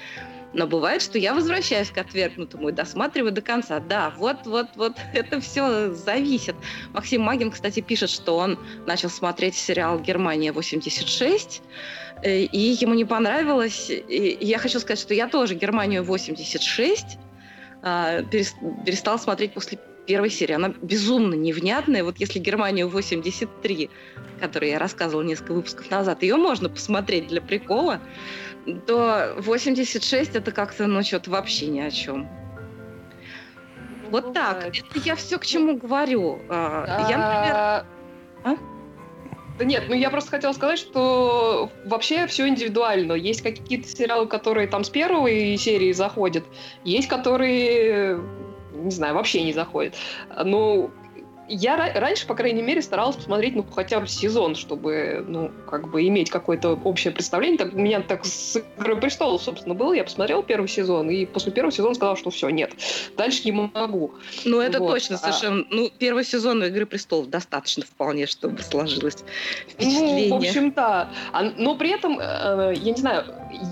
[0.55, 3.81] Но бывает, что я возвращаюсь к отвергнутому и досматриваю до конца.
[3.81, 6.55] Да, вот, вот, вот, это все зависит.
[6.93, 11.63] Максим Магин, кстати, пишет, что он начал смотреть сериал «Германия 86»,
[12.23, 13.91] э, и ему не понравилось.
[13.91, 17.19] И я хочу сказать, что я тоже «Германию 86»
[17.83, 20.55] а, перестал смотреть после первой серии.
[20.55, 22.05] Она безумно невнятная.
[22.05, 23.91] Вот если Германию 83,
[24.41, 28.01] которую я рассказывала несколько выпусков назад, ее можно посмотреть для прикола
[28.87, 32.29] то 86 это как-то, ну, что-то вообще ни о чем.
[34.11, 34.67] Вот ну, так.
[34.67, 36.39] Это я все к чему говорю.
[36.49, 37.55] А, я, например...
[37.55, 37.85] А?
[38.45, 38.57] а?
[39.59, 43.13] Да нет, ну я просто хотела сказать, что вообще все индивидуально.
[43.13, 46.45] Есть какие-то сериалы, которые там с первой серии заходят,
[46.85, 48.21] есть которые,
[48.73, 49.95] не знаю, вообще не заходят.
[50.45, 50.91] Ну,
[51.49, 56.07] я раньше, по крайней мере, старалась посмотреть, ну, хотя бы сезон, чтобы, ну, как бы
[56.07, 57.59] иметь какое-то общее представление.
[57.59, 59.93] Так, у меня так с «Игрой престолов», собственно, было.
[59.93, 62.73] Я посмотрел первый сезон, и после первого сезона сказала, что все, нет,
[63.17, 64.15] дальше не могу.
[64.45, 64.91] Ну, это вот.
[64.91, 65.65] точно, а совершенно.
[65.71, 69.25] Ну, первый сезон «Игры престолов» достаточно вполне, чтобы сложилось
[69.69, 70.29] впечатление.
[70.29, 71.11] Ну, в общем, да.
[71.33, 73.25] А, но при этом, э, я не знаю,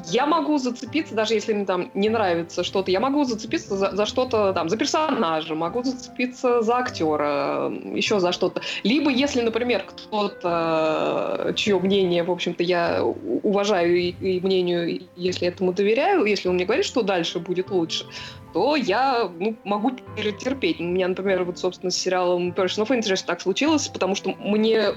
[0.06, 4.06] я могу зацепиться, даже если мне там не нравится что-то, я могу зацепиться за, за
[4.06, 8.62] что-то там, за персонажа, могу зацепиться за актера, еще за что-то.
[8.82, 15.72] Либо если, например, кто-то, чье мнение, в общем-то, я уважаю и, и мнению, если этому
[15.72, 18.06] доверяю, если он мне говорит, что дальше будет лучше,
[18.52, 20.80] то я ну, могу перетерпеть.
[20.80, 24.94] У меня, например, вот, собственно, с сериалом Person of Interest так случилось, потому что мне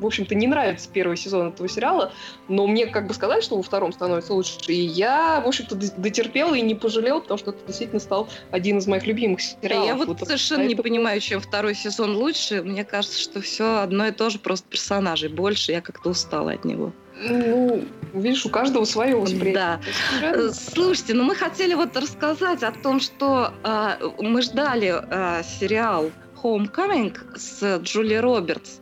[0.00, 2.12] в общем-то, не нравится первый сезон этого сериала,
[2.48, 4.56] но мне как бы сказать, что во втором становится лучше.
[4.68, 8.86] И я, в общем-то, дотерпел и не пожалел, потому что это действительно стал один из
[8.86, 9.86] моих любимых сериалов.
[9.86, 10.76] Я вот, вот совершенно поэтому...
[10.76, 12.62] не понимаю, чем второй сезон лучше.
[12.62, 15.72] Мне кажется, что все одно и то же, просто персонажей больше.
[15.72, 16.92] Я как-то устала от него.
[17.22, 17.84] Ну,
[18.14, 19.52] видишь, у каждого свое восприятие.
[19.54, 19.80] Да.
[20.22, 26.10] Э, слушайте, ну мы хотели вот рассказать о том, что э, мы ждали э, сериал
[26.42, 28.78] Homecoming с Джули Робертс.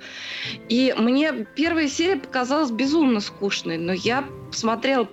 [0.69, 5.09] И мне первая серия показалась безумно скучной, но я посмотрела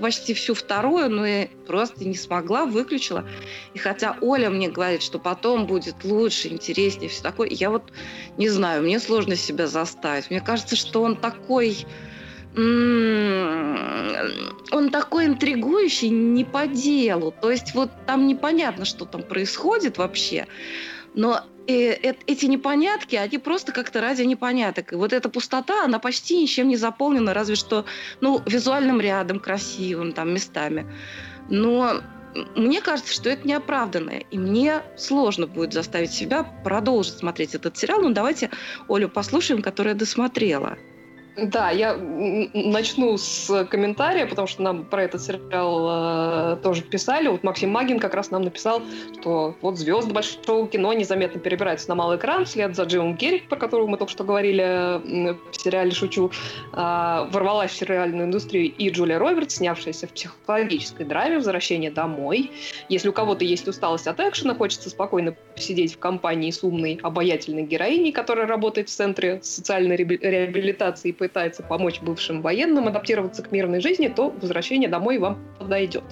[0.00, 3.24] почти всю вторую, но я просто не смогла, выключила.
[3.74, 7.92] И хотя Оля мне говорит, что потом будет лучше, интереснее, все такое, я вот
[8.38, 10.30] не знаю, мне сложно себя заставить.
[10.30, 11.86] Мне кажется, что он такой
[14.72, 17.32] он такой интригующий не по делу.
[17.40, 20.48] То есть вот там непонятно, что там происходит вообще.
[21.14, 24.92] Но э, эти непонятки, они просто как-то ради непоняток.
[24.92, 27.84] И вот эта пустота, она почти ничем не заполнена, разве что
[28.20, 30.86] ну, визуальным рядом, красивым там местами.
[31.48, 32.00] Но
[32.54, 38.00] мне кажется, что это неоправданное, и мне сложно будет заставить себя продолжить смотреть этот сериал.
[38.00, 38.50] Ну, давайте
[38.88, 40.78] Олю послушаем, которая досмотрела.
[41.42, 47.28] Да, я начну с комментария, потому что нам про этот сериал э, тоже писали.
[47.28, 48.82] Вот Максим Магин как раз нам написал,
[49.20, 53.56] что вот звезды большого кино незаметно перебираются на малый экран вслед за Джимом Керри, про
[53.56, 55.00] которого мы только что говорили
[55.50, 56.30] в сериале «Шучу»,
[56.72, 62.50] э, ворвалась в сериальную индустрию и Джулия Робертс, снявшаяся в психологической драме «Возвращение домой».
[62.88, 67.62] Если у кого-то есть усталость от экшена, хочется спокойно посидеть в компании с умной, обаятельной
[67.62, 73.80] героиней, которая работает в Центре социальной реабилитации и пытается помочь бывшим военным адаптироваться к мирной
[73.80, 76.04] жизни, то возвращение домой вам подойдет.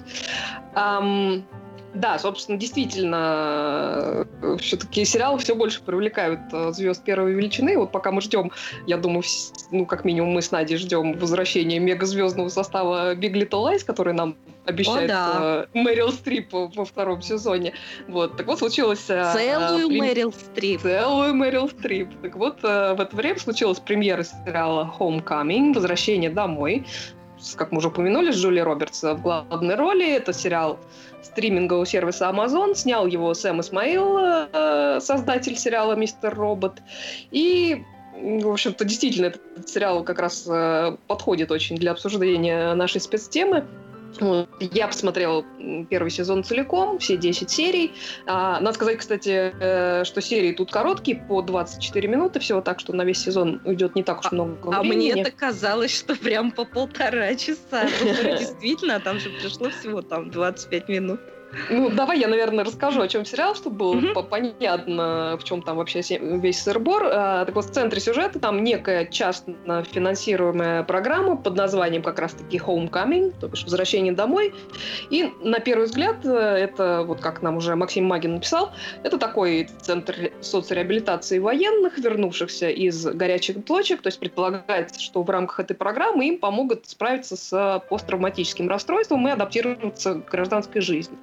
[1.93, 7.77] Да, собственно, действительно, э, все-таки сериалы все больше привлекают э, звезд первой величины.
[7.77, 8.51] Вот пока мы ждем,
[8.85, 9.23] я думаю,
[9.71, 14.35] ну, как минимум мы с Надей ждем возвращения мегазвездного состава Big Little Lies, который нам
[14.65, 15.37] обещает О, да.
[15.41, 17.73] Э, Мэрил Стрип во втором сезоне.
[18.07, 18.99] Вот, так вот случилось...
[18.99, 19.99] Целую прем...
[19.99, 20.81] Мэрил Стрип.
[20.81, 22.09] Целую Мэрил Стрип.
[22.21, 22.65] Так вот, в
[22.99, 26.85] это время случилась премьера сериала Homecoming, Возвращение домой,
[27.55, 30.15] как мы уже упомянули, с Джули Робертс в главной роли.
[30.15, 30.79] Это сериал
[31.21, 32.75] стримингового сервиса Amazon.
[32.75, 36.81] Снял его Сэм Исмаил, э, создатель сериала «Мистер Робот».
[37.31, 37.83] И
[38.21, 43.65] в общем-то, действительно, этот сериал как раз э, подходит очень для обсуждения нашей спецтемы.
[44.59, 45.45] Я посмотрела
[45.89, 47.93] первый сезон целиком, все 10 серий.
[48.25, 52.93] А, надо сказать, кстати, э, что серии тут короткие, по 24 минуты всего, так что
[52.93, 55.11] на весь сезон уйдет не так уж много а, времени.
[55.11, 57.87] А мне это казалось, что прям по полтора часа.
[58.39, 61.19] Действительно, там же пришло всего там 25 минут.
[61.69, 64.29] Ну, давай я, наверное, расскажу, о чем сериал, чтобы было mm-hmm.
[64.29, 67.03] понятно, в чем там вообще весь сырбор.
[67.05, 72.57] А, так вот, в центре сюжета там некая частно финансируемая программа под названием как раз-таки
[72.57, 74.53] Homecoming, то бишь «Возвращение домой».
[75.09, 78.71] И на первый взгляд, э, это, вот как нам уже Максим Магин написал,
[79.03, 85.61] это такой центр соцреабилитации военных, вернувшихся из горячих точек, то есть предполагается, что в рамках
[85.61, 91.17] этой программы им помогут справиться с посттравматическим расстройством и адаптироваться к гражданской жизни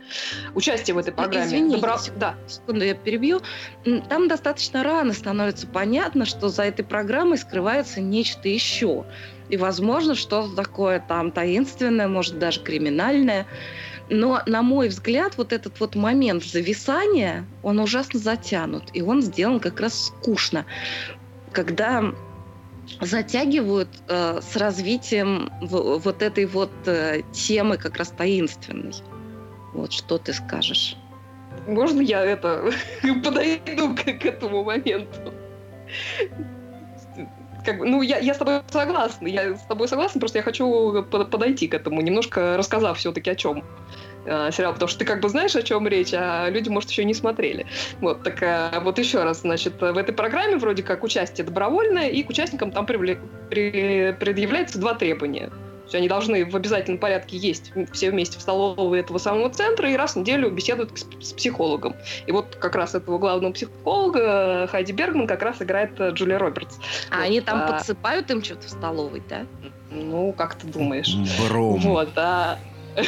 [0.55, 1.47] участие в этой программе.
[1.47, 1.99] Извините, добро...
[2.17, 2.35] да.
[2.47, 3.41] секунду, я перебью.
[4.09, 9.05] Там достаточно рано становится понятно, что за этой программой скрывается нечто еще.
[9.49, 13.47] И, возможно, что-то такое там таинственное, может, даже криминальное.
[14.09, 18.85] Но, на мой взгляд, вот этот вот момент зависания, он ужасно затянут.
[18.93, 20.65] И он сделан как раз скучно.
[21.53, 22.13] Когда
[23.01, 28.95] затягивают э, с развитием в, вот этой вот э, темы как раз таинственной.
[29.77, 30.97] Вот что ты скажешь?
[31.67, 32.71] Можно я это
[33.25, 35.35] подойду к, к этому моменту?
[37.65, 39.27] Как, ну, я, я с тобой согласна.
[39.27, 43.65] Я с тобой согласна, просто я хочу подойти к этому, немножко рассказав все-таки о чем
[44.25, 47.05] э, сериал, потому что ты как бы знаешь, о чем речь, а люди, может, еще
[47.05, 47.67] не смотрели.
[48.01, 52.23] Вот, так э, вот еще раз, значит, в этой программе вроде как участие добровольное, и
[52.23, 53.19] к участникам там привле-
[53.51, 55.51] при- предъявляется два требования.
[55.87, 59.89] То есть они должны в обязательном порядке есть все вместе в столовой этого самого центра
[59.89, 61.95] и раз в неделю беседуют с психологом.
[62.27, 66.77] И вот как раз этого главного психолога Хайди Бергман как раз играет э, Джулия Робертс.
[67.11, 67.73] А вот, они там а...
[67.73, 69.47] подсыпают им что-то в столовой, да?
[69.93, 71.15] Ну, как ты думаешь?
[71.49, 71.79] Бром.
[71.79, 72.59] Вот, а...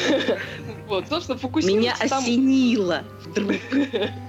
[0.87, 3.57] Вот, собственно, фокусируется Меня осенило вдруг.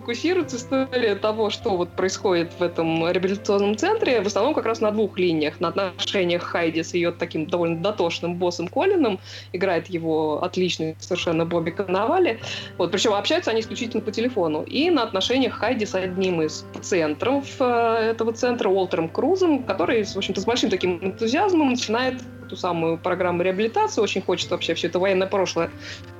[0.00, 4.90] фокусируется история того, что вот происходит в этом реабилитационном центре, в основном как раз на
[4.90, 5.58] двух линиях.
[5.58, 9.18] На отношениях Хайди с ее таким довольно дотошным боссом Колином,
[9.52, 12.40] играет его отличный совершенно Бобби Коновали.
[12.76, 14.62] Вот, причем общаются они исключительно по телефону.
[14.64, 20.16] И на отношениях Хайди с одним из пациентов э, этого центра, Уолтером Крузом, который, в
[20.16, 24.98] общем-то, с большим таким энтузиазмом начинает ту самую программу реабилитации, очень хочет вообще все это
[24.98, 25.70] военное прошлое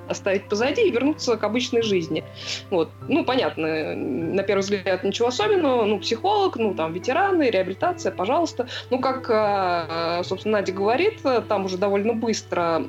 [0.08, 2.24] оставить позади и вернуться к обычной жизни.
[2.70, 2.90] Вот.
[3.08, 5.84] Ну, понятно, на первый взгляд ничего особенного.
[5.84, 8.68] Ну, психолог, ну, там, ветераны, реабилитация, пожалуйста.
[8.90, 12.84] Ну, как, э, собственно, Надя говорит, там уже довольно быстро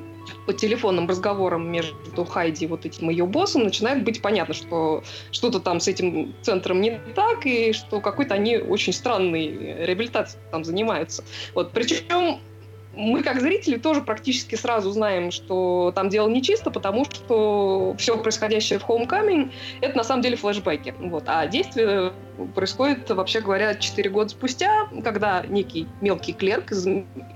[0.46, 5.60] по телефонным разговорам между Хайди и вот этим ее боссом начинает быть понятно, что что-то
[5.60, 11.24] там с этим центром не так, и что какой-то они очень странной реабилитацией там занимаются.
[11.54, 11.72] Вот.
[11.72, 12.40] Причем
[12.98, 18.80] мы, как зрители, тоже практически сразу знаем, что там дело нечисто, потому что все происходящее
[18.80, 20.92] в Homecoming— это на самом деле флешбеки.
[20.98, 21.22] Вот.
[21.26, 22.12] А действие
[22.56, 26.86] происходит, вообще говоря, 4 года спустя, когда некий мелкий клерк из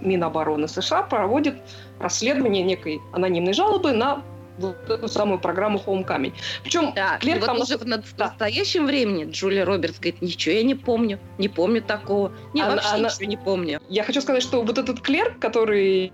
[0.01, 1.55] Минобороны США проводит
[2.01, 4.23] расследование некой анонимной жалобы на
[4.59, 6.33] вот эту самую программу Homecoming.
[6.63, 7.61] Причем да, клерк вот там...
[7.61, 8.87] уже в настоящем да.
[8.87, 13.09] времени Джулия Робертс говорит, ничего я не помню, не помню такого, не, она, вообще она...
[13.09, 13.81] ничего не помню.
[13.89, 16.13] Я хочу сказать, что вот этот клерк, который,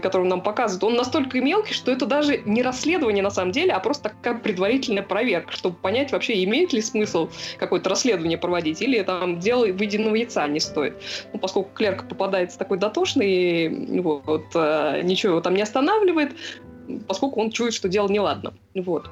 [0.00, 3.80] который нам показывает, он настолько мелкий, что это даже не расследование на самом деле, а
[3.80, 9.38] просто такая предварительная проверка, чтобы понять вообще, имеет ли смысл какое-то расследование проводить, или там
[9.38, 10.94] дело выеденного яйца не стоит.
[11.32, 16.32] Ну, поскольку клерк попадается такой дотошный, вот, э, ничего его там не останавливает,
[17.06, 18.54] поскольку он чует, что дело неладно.
[18.74, 19.08] Вот.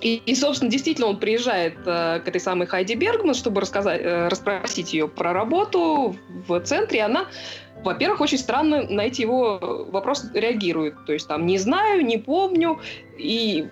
[0.00, 4.28] И, и, собственно, действительно, он приезжает э, к этой самой Хайди Бергман, чтобы рассказать, э,
[4.28, 6.16] расспросить ее про работу
[6.48, 6.98] в центре.
[6.98, 7.26] И она,
[7.82, 10.94] во-первых, очень странно на эти его вопросы реагирует.
[11.06, 12.80] То есть там «не знаю», «не помню».
[13.18, 13.68] И,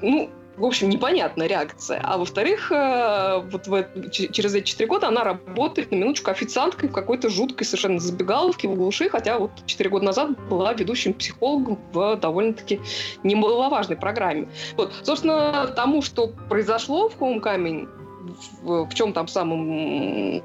[0.00, 2.00] ну, в общем, непонятная реакция.
[2.02, 6.92] А во-вторых, э, вот в, через эти четыре года она работает, на минуточку, официанткой в
[6.92, 12.16] какой-то жуткой совершенно забегаловке в глуши, хотя вот четыре года назад была ведущим психологом в
[12.16, 12.80] довольно-таки
[13.22, 14.48] немаловажной программе.
[14.76, 17.88] Вот, собственно, тому, что произошло в Homecoming,
[18.62, 20.42] в, в чем там самом,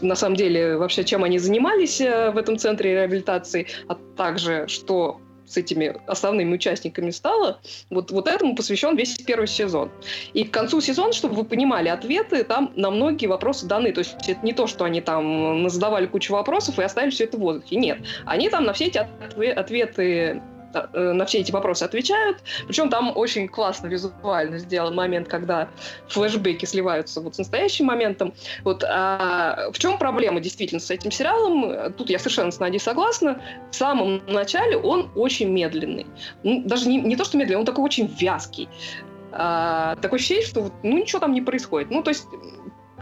[0.00, 5.20] на самом деле, вообще, чем они занимались э, в этом центре реабилитации, а также, что
[5.54, 9.90] с этими основными участниками стало, вот, вот этому посвящен весь первый сезон.
[10.32, 13.92] И к концу сезона, чтобы вы понимали ответы, там на многие вопросы даны.
[13.92, 17.36] То есть это не то, что они там задавали кучу вопросов и оставили все это
[17.36, 17.76] в воздухе.
[17.76, 17.98] Нет.
[18.26, 20.42] Они там на все эти ответы
[20.92, 22.38] на все эти вопросы отвечают.
[22.66, 25.68] Причем там очень классно визуально сделан момент, когда
[26.08, 28.34] флешбеки сливаются вот с настоящим моментом.
[28.62, 31.92] Вот, а в чем проблема действительно с этим сериалом?
[31.94, 33.40] Тут я совершенно с Надей согласна.
[33.70, 36.06] В самом начале он очень медленный.
[36.42, 38.68] Ну, даже не, не то, что медленный, он такой очень вязкий.
[39.32, 41.90] А, такое ощущение, что ну, ничего там не происходит.
[41.90, 42.26] Ну, то есть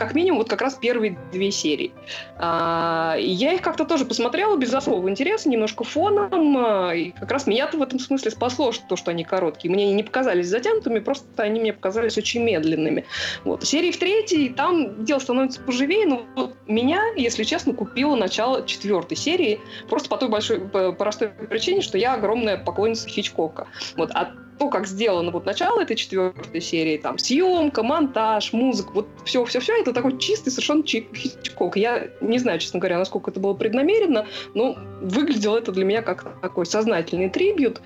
[0.03, 1.93] как минимум вот как раз первые две серии.
[2.37, 7.47] А, я их как-то тоже посмотрела без особого интереса, немножко фоном, а, и как раз
[7.47, 9.73] меня-то в этом смысле спасло то, что они короткие.
[9.73, 13.05] Мне не показались затянутыми, просто они мне показались очень медленными.
[13.45, 13.65] Вот.
[13.65, 19.17] Серии в третьей, там дело становится поживее, но вот меня, если честно, купило начало четвертой
[19.17, 23.69] серии, просто по той большой, по простой причине, что я огромная поклонница Хичкока.
[23.97, 24.11] Вот.
[24.15, 29.81] А то, как сделано вот начало этой четвертой серии, там, съемка, монтаж, музыка, вот все-все-все,
[29.81, 31.77] это такой чистый совершенно Хичкок.
[31.77, 36.40] Я не знаю, честно говоря, насколько это было преднамеренно, но выглядело это для меня как
[36.40, 37.81] такой сознательный трибют.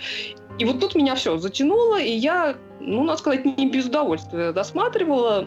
[0.59, 5.47] И вот тут меня все затянуло, и я, ну, надо сказать, не без удовольствия досматривала.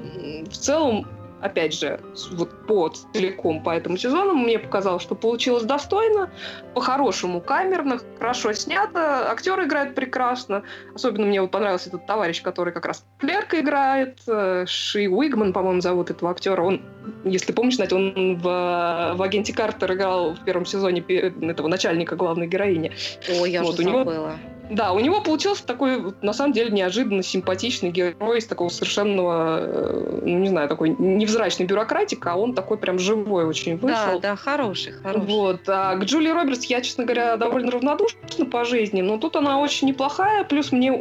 [0.49, 1.05] В целом,
[1.41, 1.99] опять же,
[2.31, 6.29] вот по целиком по этому сезону мне показалось, что получилось достойно,
[6.73, 10.63] по-хорошему камерно, хорошо снято, актеры играют прекрасно.
[10.93, 15.81] Особенно мне вот понравился этот товарищ, который как раз Клерка играет, э, Ши Уигман, по-моему,
[15.81, 16.61] зовут этого актера.
[16.61, 16.81] Он,
[17.23, 22.47] если помнишь, знаете, он в, в «Агенте Картер» играл в первом сезоне этого начальника главной
[22.47, 22.91] героини.
[23.29, 24.13] О, я вот, уже у забыла.
[24.13, 29.59] Него Да, у него получился такой, на самом деле, неожиданно симпатичный герой из такого совершенного,
[29.61, 34.19] э, ну, не знаю, такой невзрачный бюрократик, а он такой прям живой очень вышел.
[34.19, 35.27] Да, да, хороший, хороший.
[35.27, 35.61] Вот.
[35.67, 39.87] А к Джулии Робертс я, честно говоря, довольно равнодушна по жизни, но тут она очень
[39.87, 40.91] неплохая, плюс мне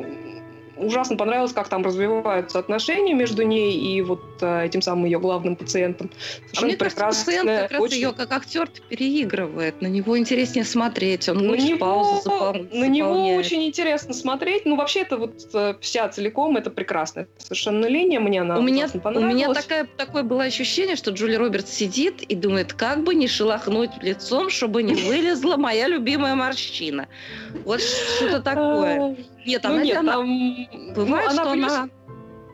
[0.79, 5.57] ужасно понравилось, как там развиваются отношения между ней и вот э, этим самым ее главным
[5.57, 6.11] пациентом.
[6.57, 7.97] А мне кажется, пациент как раз очень...
[7.97, 9.81] ее как актер переигрывает.
[9.83, 11.29] На него интереснее смотреть.
[11.29, 12.67] Он на него, паузу запол...
[12.73, 14.67] На него очень интересно смотреть.
[14.67, 18.21] Ну, вообще, это вот э, вся целиком, это прекрасная совершенно линия.
[18.21, 22.35] Мне она у меня, у меня такая, такое было ощущение, что Джули Робертс сидит и
[22.35, 27.09] думает, как бы не шелохнуть лицом, чтобы не вылезла моя любимая морщина.
[27.65, 29.17] Вот что-то такое.
[29.47, 30.13] Нет, ну, она, нет, она...
[30.13, 30.67] там...
[30.95, 31.89] Бывает, ну, она, что она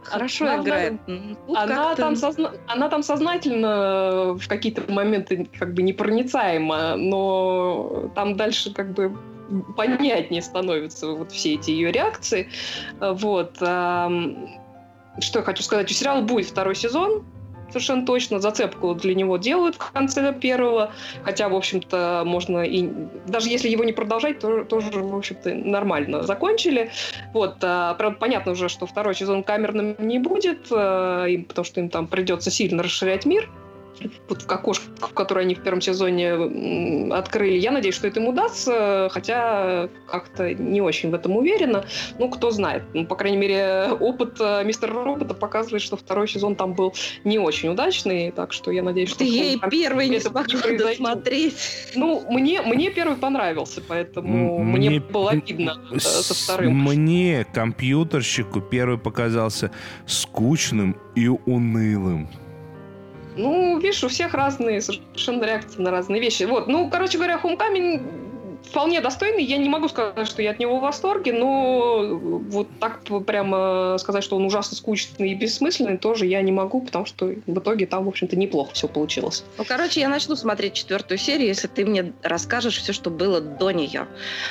[0.02, 0.94] хорошо она, играет.
[1.06, 2.52] Тут она, там созна...
[2.66, 9.16] она там сознательно в какие-то моменты как бы непроницаема, но там дальше как бы
[9.76, 12.48] понятнее становятся вот все эти ее реакции.
[13.00, 13.54] Вот.
[13.56, 15.90] Что я хочу сказать?
[15.90, 17.24] У сериала будет второй сезон
[17.68, 18.40] совершенно точно.
[18.40, 20.92] Зацепку для него делают в конце первого.
[21.22, 22.88] Хотя, в общем-то, можно и...
[23.26, 26.90] Даже если его не продолжать, то тоже, в общем-то, нормально закончили.
[27.32, 27.56] Вот.
[27.62, 32.06] А, правда, понятно уже, что второй сезон камерным не будет, а, потому что им там
[32.06, 33.48] придется сильно расширять мир
[34.28, 34.84] вот в окошко,
[35.14, 36.32] которое они в первом сезоне
[37.12, 37.58] открыли.
[37.58, 41.84] Я надеюсь, что это им удастся, хотя как-то не очень в этом уверена.
[42.18, 42.82] Ну, кто знает.
[42.92, 47.38] Ну, по крайней мере, опыт э, мистера Робота показывает, что второй сезон там был не
[47.38, 49.18] очень удачный, так что я надеюсь, что...
[49.18, 50.44] Ты ей первый не смогла
[50.78, 51.56] досмотреть.
[51.94, 56.74] Ну, мне, мне первый понравился, поэтому мне, мне было обидно э, со вторым.
[56.74, 59.70] Мне, компьютерщику, первый показался
[60.06, 62.28] скучным и унылым.
[63.36, 66.44] Ну, видишь, у всех разные совершенно реакции на разные вещи.
[66.44, 68.24] Вот, ну, короче говоря, Homecoming
[68.64, 69.44] вполне достойный.
[69.44, 74.24] Я не могу сказать, что я от него в восторге, но вот так прямо сказать,
[74.24, 78.04] что он ужасно скучный и бессмысленный, тоже я не могу, потому что в итоге там,
[78.04, 79.44] в общем-то, неплохо все получилось.
[79.58, 83.70] Ну, короче, я начну смотреть четвертую серию, если ты мне расскажешь все, что было до
[83.70, 84.06] нее.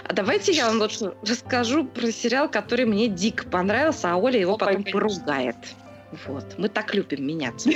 [0.08, 4.54] А давайте я вам вот расскажу про сериал, который мне дико понравился, а Оля его
[4.54, 5.56] ну, потом поругает.
[6.28, 6.56] Вот.
[6.58, 7.70] Мы так любим меняться.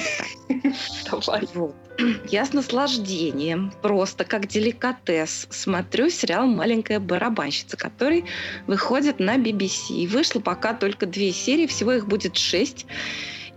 [1.12, 1.76] Вот.
[2.30, 8.26] Я с наслаждением, просто как деликатес, смотрю сериал «Маленькая барабанщица», который
[8.68, 9.94] выходит на BBC.
[9.94, 12.86] И вышло пока только две серии, всего их будет шесть.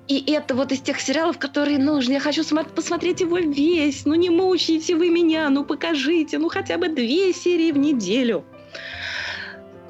[0.08, 2.14] И это вот из тех сериалов, которые нужны.
[2.14, 2.42] Я хочу
[2.74, 4.04] посмотреть его весь.
[4.06, 8.44] Ну не мучайте вы меня, ну покажите, ну хотя бы две серии в неделю.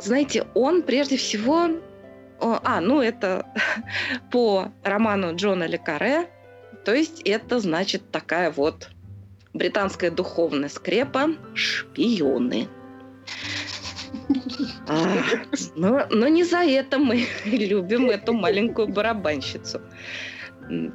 [0.03, 1.70] Знаете, он прежде всего
[2.41, 3.47] а, ну это
[4.30, 6.28] по роману Джона Лекаре.
[6.84, 8.88] То есть это значит такая вот
[9.53, 12.68] британская духовная скрепа «Шпионы».
[14.88, 15.22] А,
[15.76, 19.80] но, но не за это мы любим эту маленькую барабанщицу.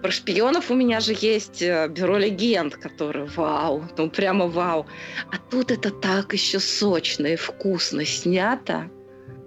[0.01, 4.85] Про шпионов у меня же есть э, бюро легенд, который вау, ну прямо вау.
[5.31, 8.89] А тут это так еще сочно и вкусно снято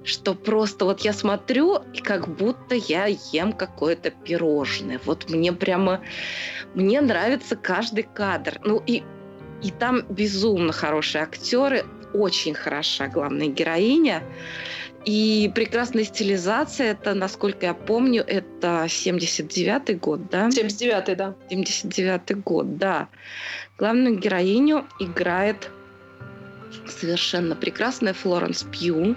[0.08, 5.00] что просто вот я смотрю, и как будто я ем какое-то пирожное.
[5.04, 6.00] Вот мне прямо,
[6.74, 8.58] мне нравится каждый кадр.
[8.64, 9.02] Ну и,
[9.62, 11.84] и там безумно хорошие актеры,
[12.14, 14.22] очень хороша главная героиня.
[15.04, 20.48] И прекрасная стилизация, это, насколько я помню, это 79-й год, да?
[20.48, 21.34] 79-й, да.
[21.50, 23.08] 79-й год, да.
[23.78, 25.70] Главную героиню играет
[26.86, 29.16] совершенно прекрасная Флоренс Пью.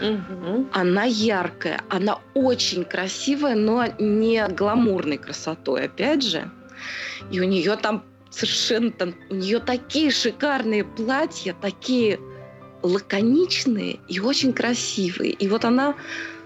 [0.00, 0.68] Угу.
[0.72, 6.50] Она яркая, она очень красивая, но не гламурной красотой, опять же.
[7.30, 12.20] И у нее там совершенно там, у нее такие шикарные платья, такие
[12.82, 15.32] лаконичные и очень красивые.
[15.32, 15.94] И вот она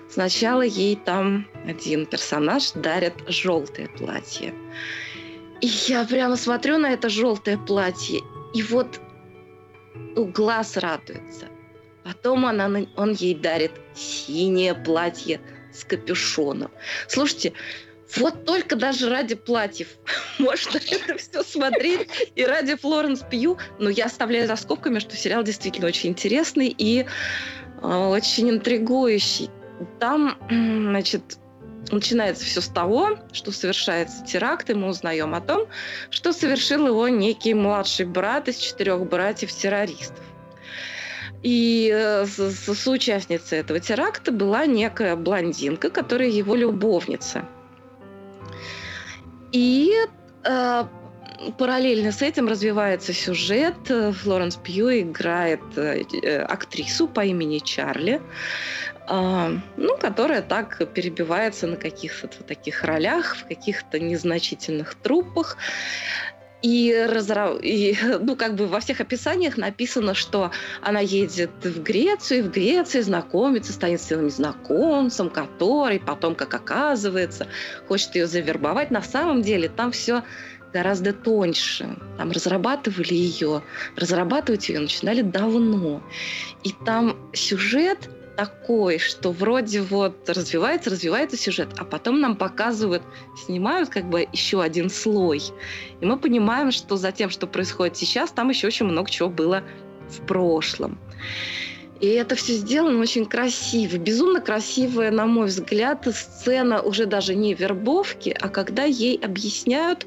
[0.09, 4.55] сначала ей там один персонаж дарит желтое платье.
[5.61, 8.21] И я прямо смотрю на это желтое платье,
[8.53, 9.01] и вот
[10.17, 11.47] глаз радуется.
[12.05, 15.41] Потом она, он ей дарит синее платье
[15.73, 16.71] с капюшоном.
[17.09, 17.53] Слушайте,
[18.17, 19.89] вот только даже ради платьев
[20.39, 22.09] можно это все смотреть.
[22.35, 23.59] И ради Флоренс Пью.
[23.79, 27.07] Но я оставляю за скобками, что сериал действительно очень интересный и
[27.83, 29.51] э, очень интригующий.
[29.99, 31.39] Там, значит,
[31.91, 35.67] начинается все с того, что совершается теракт, и мы узнаем о том,
[36.11, 40.25] что совершил его некий младший брат из четырех братьев-террористов.
[41.43, 47.45] И э, соучастницей этого теракта была некая блондинка, которая его любовница.
[49.51, 49.93] И
[50.45, 50.85] э,
[51.59, 53.75] параллельно с этим развивается сюжет.
[53.89, 58.21] Флоренс Пью играет э, актрису по имени Чарли,
[59.09, 65.57] ну, которая так перебивается на каких-то таких ролях, в каких-то незначительных трупах.
[66.63, 67.53] И, разра...
[67.61, 70.51] и ну, как бы во всех описаниях написано, что
[70.81, 77.49] она едет в Грецию, и в Греции знакомится с таинственным незнакомцем, который потом, как оказывается,
[77.89, 78.91] хочет ее завербовать.
[78.91, 80.23] На самом деле там все
[80.73, 81.97] гораздо тоньше.
[82.17, 83.63] Там разрабатывали ее,
[83.97, 86.03] разрабатывать ее начинали давно.
[86.65, 93.03] И там сюжет такой, что вроде вот развивается, развивается сюжет, а потом нам показывают,
[93.45, 95.43] снимают как бы еще один слой.
[96.01, 99.63] И мы понимаем, что за тем, что происходит сейчас, там еще очень много чего было
[100.09, 100.99] в прошлом.
[102.01, 103.97] И это все сделано очень красиво.
[103.97, 110.07] Безумно красивая, на мой взгляд, сцена уже даже не вербовки, а когда ей объясняют,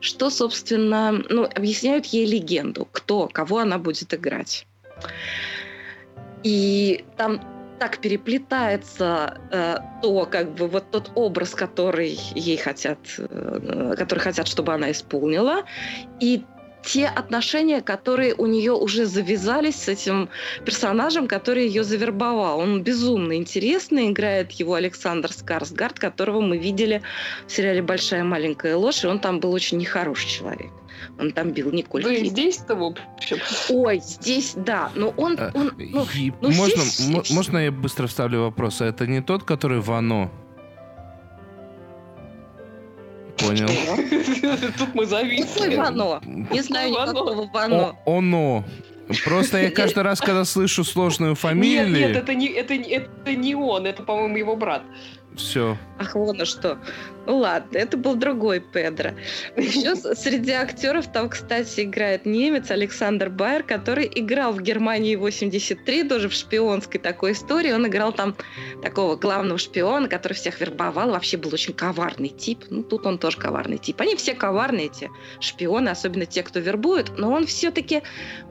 [0.00, 4.66] что, собственно, ну, объясняют ей легенду, кто, кого она будет играть.
[6.42, 13.94] И там так переплетается э, то, как бы вот тот образ, который ей хотят, э,
[13.96, 15.62] который хотят, чтобы она исполнила,
[16.20, 16.44] и
[16.86, 20.28] те отношения, которые у нее уже завязались с этим
[20.64, 22.60] персонажем, который ее завербовал.
[22.60, 27.02] Он безумно интересный, играет его Александр Скарсгард, которого мы видели
[27.46, 30.70] в сериале «Большая маленькая ложь», и он там был очень нехороший человек.
[31.18, 33.38] Он там бил Николь Вы здесь-то, в общем?
[33.68, 34.90] Ой, здесь, да.
[34.94, 35.36] Но он...
[35.38, 36.06] А, он ну,
[36.40, 37.30] ну, можно, здесь...
[37.30, 38.80] можно я быстро вставлю вопрос?
[38.80, 40.30] А это не тот, который Вано?
[43.38, 43.68] Понял.
[44.78, 45.76] Тут мы зависли.
[45.76, 46.20] Вано?
[46.24, 47.96] Не знаю никакого Вано.
[48.06, 48.64] Оно.
[49.24, 51.88] Просто я каждый раз, когда слышу сложную фамилию...
[51.88, 54.82] Нет, нет, это не, это, это не он, это, по-моему, его брат.
[55.36, 55.76] Все.
[55.98, 56.78] Ах, вон что.
[57.26, 59.10] Ладно, это был другой Педро.
[59.56, 66.28] Еще среди актеров там, кстати, играет немец Александр Байер, который играл в Германии 83, тоже
[66.28, 67.72] в шпионской такой истории.
[67.72, 68.36] Он играл там
[68.82, 71.10] такого главного шпиона, который всех вербовал.
[71.10, 72.64] Вообще был очень коварный тип.
[72.70, 74.00] Ну, тут он тоже коварный тип.
[74.00, 75.10] Они все коварные, эти
[75.40, 77.18] шпионы, особенно те, кто вербует.
[77.18, 78.02] Но он все-таки,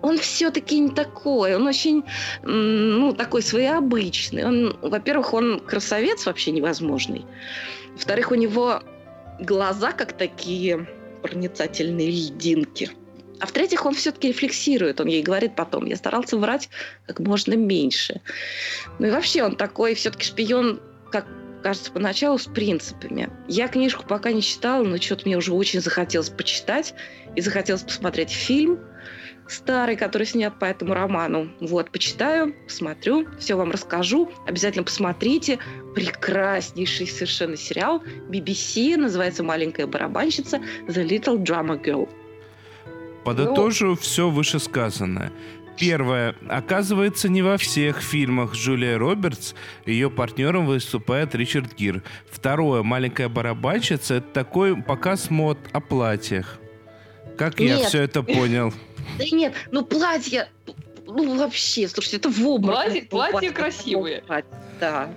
[0.02, 1.56] он все-таки не такой.
[1.56, 2.04] Он очень,
[2.44, 4.44] ну, такой своеобычный.
[4.44, 7.26] Он, во-первых, он красавец вообще невозможный.
[7.96, 8.82] Во-вторых, у него
[9.40, 10.88] глаза как такие
[11.22, 12.92] проницательные льдинки.
[13.40, 16.70] А в-третьих, он все-таки рефлексирует, он ей говорит потом, я старался врать
[17.06, 18.22] как можно меньше.
[19.00, 20.82] Ну и вообще он такой все-таки шпион,
[21.12, 21.26] как
[21.64, 23.30] кажется, поначалу с принципами.
[23.48, 26.94] Я книжку пока не читала, но что-то мне уже очень захотелось почитать
[27.36, 28.80] и захотелось посмотреть фильм–
[29.48, 31.50] старый, который снят по этому роману.
[31.60, 34.32] Вот, почитаю, посмотрю, все вам расскажу.
[34.48, 35.60] Обязательно посмотрите.
[35.94, 42.10] Прекраснейший совершенно сериал BBC, называется «Маленькая барабанщица» The Little Drama Girl.
[43.24, 43.96] Подытожу ну...
[43.96, 45.32] все вышесказанное.
[45.78, 46.36] Первое.
[46.48, 52.02] Оказывается, не во всех фильмах Джулия Робертс ее партнером выступает Ричард Гир.
[52.32, 52.82] Второе.
[52.84, 56.60] «Маленькая барабанщица»— это такой показ мод о платьях.
[57.38, 57.80] Как Нет.
[57.80, 58.74] я все это понял?
[59.18, 60.50] Да нет, ну платье,
[61.06, 62.84] ну вообще, слушайте, это в обморок.
[62.84, 64.24] Платье, платье красивые.
[64.80, 65.10] Да.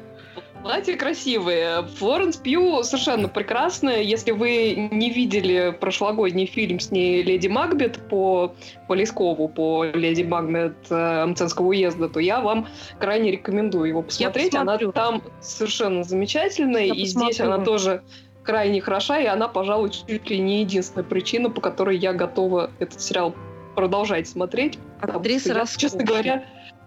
[0.63, 1.85] Платье красивые.
[1.99, 4.03] Флоренс Пью совершенно прекрасная.
[4.03, 8.55] Если вы не видели прошлогодний фильм с ней «Леди Макбет» по,
[8.89, 12.67] по Лескову, по «Леди Макбет» э, Мценского уезда, то я вам
[12.99, 14.55] крайне рекомендую его посмотреть.
[14.55, 16.87] Она там совершенно замечательная.
[16.87, 17.33] Я и посмотрю.
[17.33, 18.03] здесь она тоже
[18.43, 23.01] крайне хороша, и она, пожалуй, чуть ли не единственная причина, по которой я готова этот
[23.01, 23.35] сериал
[23.79, 24.77] продолжать смотреть.
[25.01, 26.45] Актриса я, честно говоря,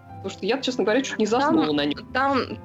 [0.08, 2.12] потому что я, честно говоря, чуть не заснула там, на нем.
[2.12, 2.58] Там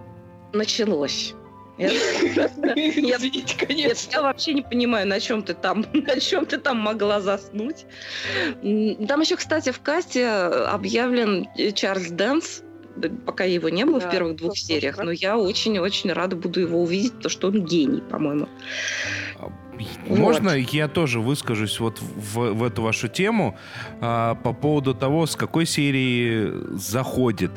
[0.52, 1.34] началось.
[1.78, 4.12] Извините, конечно.
[4.12, 7.86] Я вообще не понимаю, на чем ты там, на чем ты там могла заснуть.
[8.62, 12.64] Там еще, кстати, в касте объявлен Чарльз Дэнс,
[13.26, 16.82] пока его не было да, в первых двух сериях, но я очень-очень рада буду его
[16.82, 18.48] увидеть, потому что он гений, по-моему.
[20.08, 20.74] Можно вот.
[20.74, 23.58] я тоже выскажусь вот в, в эту вашу тему
[24.02, 27.52] а, по поводу того, с какой серии заходит.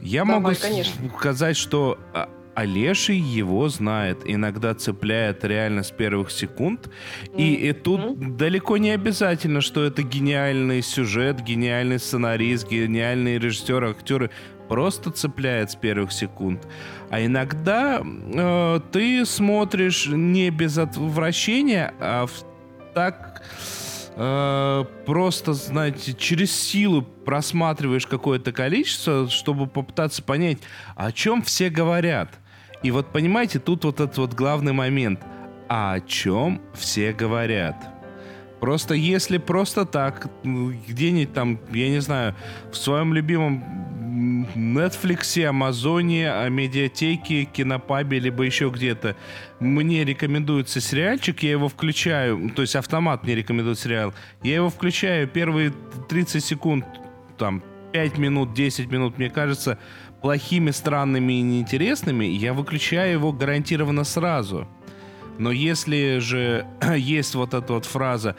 [0.00, 1.10] Я Давай, могу конечно.
[1.18, 6.90] сказать, что а, Олеший его знает, иногда цепляет реально с первых секунд.
[7.24, 7.36] Mm-hmm.
[7.36, 8.36] И, и тут mm-hmm.
[8.36, 14.30] далеко не обязательно, что это гениальный сюжет, гениальный сценарист, гениальные режиссеры, актеры
[14.68, 16.66] просто цепляет с первых секунд.
[17.10, 22.44] А иногда э, ты смотришь не без отвращения, а в,
[22.94, 23.42] так
[24.16, 30.58] э, просто, знаете, через силу просматриваешь какое-то количество, чтобы попытаться понять,
[30.96, 32.30] о чем все говорят.
[32.82, 35.20] И вот понимаете, тут вот этот вот главный момент.
[35.68, 37.91] А о чем все говорят?
[38.62, 42.36] Просто если просто так, где-нибудь там, я не знаю,
[42.70, 43.64] в своем любимом
[44.54, 49.16] Netflix, Амазоне, медиатеке, кинопабе, либо еще где-то
[49.58, 55.26] мне рекомендуется сериальчик, я его включаю, то есть автомат мне рекомендует сериал, я его включаю
[55.26, 55.72] первые
[56.08, 56.84] 30 секунд,
[57.38, 59.76] там, 5 минут, 10 минут, мне кажется,
[60.20, 64.68] плохими, странными и неинтересными, я выключаю его гарантированно сразу.
[65.38, 66.66] Но если же
[66.96, 68.36] есть вот эта вот фраза,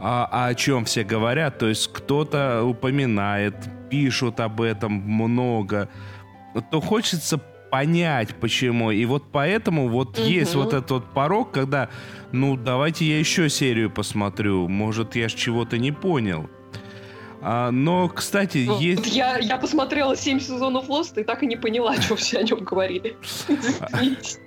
[0.00, 3.54] а, а о чем все говорят, то есть кто-то упоминает,
[3.90, 5.88] пишут об этом много,
[6.70, 7.38] то хочется
[7.70, 8.90] понять, почему.
[8.90, 10.26] И вот поэтому вот угу.
[10.26, 11.88] есть вот этот вот порог, когда,
[12.32, 16.48] ну, давайте я еще серию посмотрю, может, я ж чего-то не понял.
[17.46, 19.06] А, но, кстати, ну, есть...
[19.14, 22.60] Я, я посмотрела 7 сезонов Лоста и так и не поняла, что все о нем
[22.60, 23.16] говорили.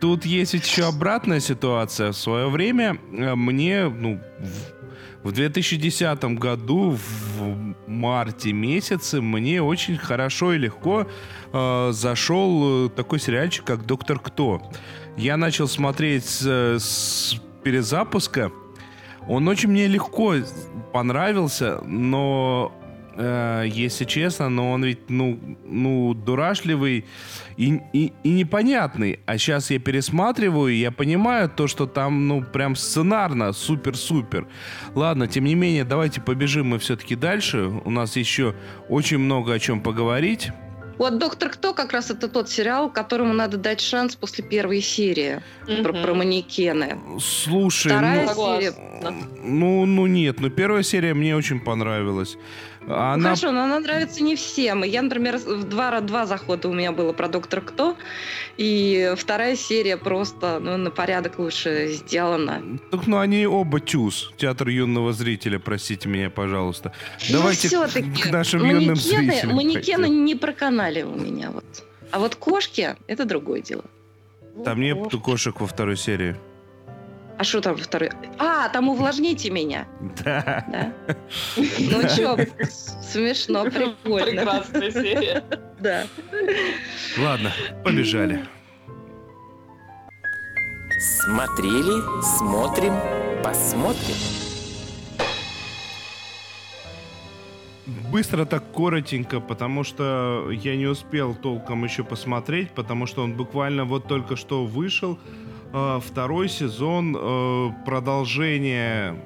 [0.00, 2.12] Тут есть еще обратная ситуация.
[2.12, 4.20] В свое время э, мне, ну,
[5.22, 6.96] в 2010 году,
[7.36, 11.06] в марте месяце, мне очень хорошо и легко
[11.52, 14.70] э, зашел такой сериальчик, как «Доктор Кто».
[15.16, 16.46] Я начал смотреть с,
[16.78, 18.50] с перезапуска.
[19.28, 20.34] Он очень мне легко
[20.92, 22.72] понравился, но
[23.16, 27.04] э, если честно, но он ведь, ну, ну дурашливый
[27.56, 29.20] и, и, и непонятный.
[29.26, 34.46] А сейчас я пересматриваю, и я понимаю то, что там, ну, прям сценарно супер-супер.
[34.94, 37.70] Ладно, тем не менее, давайте побежим мы все-таки дальше.
[37.84, 38.54] У нас еще
[38.88, 40.50] очень много о чем поговорить.
[40.98, 45.42] Вот «Доктор Кто» как раз это тот сериал, которому надо дать шанс после первой серии
[45.66, 45.82] mm-hmm.
[45.82, 46.98] про, про манекены.
[47.20, 48.72] Слушай, Вторая ну, серия...
[49.42, 52.36] ну, ну нет, но первая серия мне очень понравилась.
[52.86, 53.16] Она...
[53.16, 54.82] Ну, хорошо, но она нравится не всем.
[54.82, 57.96] Я, например, в два, два захода у меня было про «Доктор Кто»,
[58.56, 62.62] и вторая серия просто ну, на порядок лучше сделана.
[62.90, 64.32] Так, ну, они оба тюз.
[64.36, 66.92] Театр юного зрителя, простите меня, пожалуйста.
[67.28, 69.56] Ну, Давайте к, к нашим манекены, юным зрителям.
[69.56, 70.24] Манекены пойдем.
[70.24, 71.50] не проканали у меня.
[71.50, 71.64] Вот.
[72.10, 73.84] А вот кошки— это другое дело.
[74.64, 76.36] Там ну, нет кошек во второй серии.
[77.42, 78.10] А что там второй?
[78.38, 79.88] А, там увлажните меня.
[80.24, 80.64] Да.
[80.68, 80.92] да?
[81.56, 82.38] Ну что,
[83.02, 84.26] смешно, прикольно.
[84.26, 85.42] Прекрасная серия.
[85.80, 86.06] Да.
[87.18, 87.50] Ладно,
[87.82, 88.44] побежали.
[91.24, 92.00] Смотрели,
[92.38, 92.94] смотрим,
[93.42, 94.14] посмотрим.
[98.12, 103.84] Быстро так коротенько, потому что я не успел толком еще посмотреть, потому что он буквально
[103.84, 105.18] вот только что вышел.
[105.72, 109.16] Э, второй сезон э, продолжение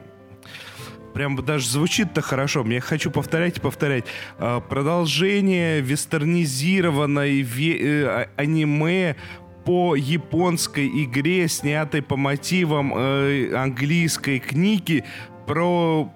[1.12, 2.64] прям даже звучит-то хорошо.
[2.66, 4.04] Я хочу повторять и повторять.
[4.38, 9.16] Э, продолжение вестернизированной а, аниме
[9.64, 15.04] по японской игре, снятой по мотивам английской книги
[15.48, 16.12] про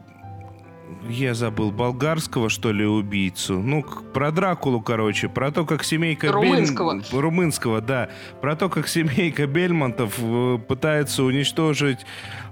[1.08, 3.60] я забыл, болгарского, что ли, убийцу.
[3.60, 5.28] Ну, про Дракулу, короче.
[5.28, 6.30] Про то, как семейка...
[6.32, 6.94] Румынского.
[6.94, 7.04] Бель...
[7.12, 8.10] Румынского, да.
[8.40, 12.00] Про то, как семейка Бельмонтов э, пытается уничтожить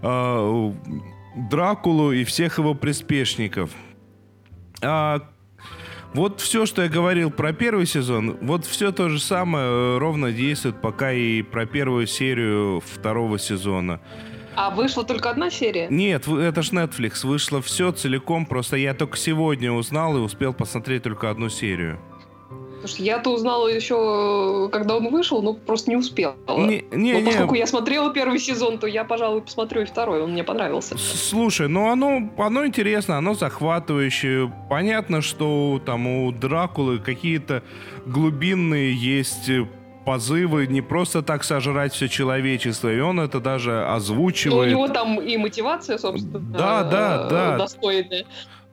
[0.02, 0.72] э,
[1.50, 3.70] Дракулу и всех его приспешников.
[4.82, 5.28] А
[6.14, 10.32] вот все, что я говорил про первый сезон, вот все то же самое э, ровно
[10.32, 14.00] действует пока и про первую серию второго сезона.
[14.60, 15.86] А вышла только одна серия?
[15.88, 17.24] Нет, это ж Netflix.
[17.24, 18.44] Вышло все целиком.
[18.44, 22.00] Просто я только сегодня узнал и успел посмотреть только одну серию.
[22.84, 26.34] Что я-то узнала еще, когда он вышел, но просто не успел.
[26.48, 27.26] Не, не, но не.
[27.26, 30.22] поскольку я смотрела первый сезон, то я, пожалуй, посмотрю и второй.
[30.22, 30.98] Он мне понравился.
[30.98, 34.52] Слушай, ну оно, оно интересно, оно захватывающее.
[34.68, 37.62] Понятно, что там у Дракулы какие-то
[38.06, 39.48] глубинные есть
[40.08, 44.72] позывы не просто так сожрать все человечество, и он это даже озвучивает.
[44.72, 47.58] Ну, у него там и мотивация, собственно, да, да, э, да.
[47.58, 48.24] достойная.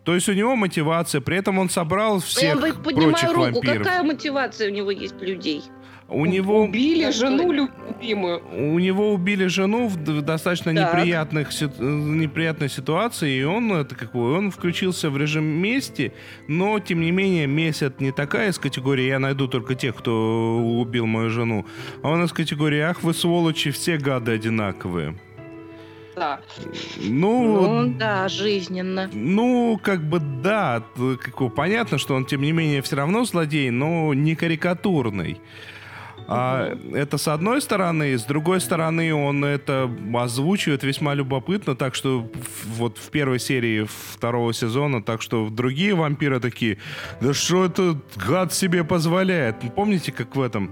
[0.05, 3.77] То есть у него мотивация, при этом он собрал всех Я прочих руку, вампиров.
[3.79, 5.61] Какая мотивация у него есть людей?
[6.07, 6.63] У него...
[6.63, 8.43] Убили жену любимую.
[8.51, 11.49] У него убили жену в достаточно неприятных,
[11.79, 16.13] неприятной ситуации, и он, это какой, он включился в режим мести,
[16.47, 20.57] но, тем не менее, месть это не такая из категории «я найду только тех, кто
[20.79, 21.65] убил мою жену»,
[22.03, 25.15] а он из категории «ах, вы сволочи, все гады одинаковые».
[26.15, 26.39] Да.
[26.97, 29.09] Ну, ну, да, жизненно.
[29.11, 34.13] Ну, как бы да, как, понятно, что он, тем не менее, все равно злодей, но
[34.13, 35.41] не карикатурный.
[36.27, 42.29] А, это с одной стороны, с другой стороны, он это озвучивает весьма любопытно, так что
[42.65, 46.77] вот в первой серии второго сезона, так что другие вампиры такие,
[47.21, 49.57] да что этот гад себе позволяет?
[49.75, 50.71] Помните, как в этом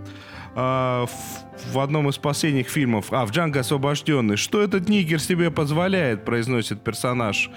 [0.56, 4.38] а, в, в одном из последних фильмов, а, в «Джанго освобожденный».
[4.38, 7.50] «Что этот нигер себе позволяет?» произносит персонаж.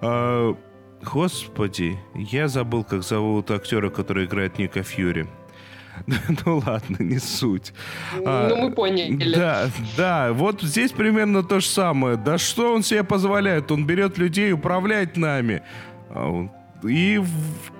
[0.00, 0.56] А,
[1.02, 5.26] господи, я забыл, как зовут актера, который играет Ника Фьюри.
[6.46, 7.72] Ну ладно, не суть.
[8.24, 9.34] А, ну, мы поняли.
[9.34, 12.16] Да, да, вот здесь примерно то же самое.
[12.16, 13.70] Да что он себе позволяет?
[13.70, 15.62] Он берет людей, управляет нами.
[16.10, 16.48] А
[16.82, 17.22] и,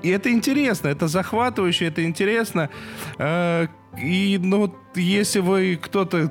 [0.02, 2.70] и это интересно, это захватывающе, это интересно.
[3.18, 3.66] Э,
[4.02, 6.30] и ну, если вы кто-то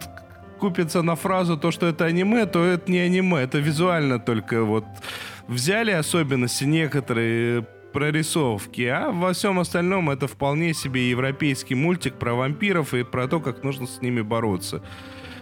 [0.59, 4.85] купится на фразу то, что это аниме, то это не аниме, это визуально только вот
[5.47, 12.93] взяли особенности некоторые прорисовки, а во всем остальном это вполне себе европейский мультик про вампиров
[12.93, 14.83] и про то, как нужно с ними бороться.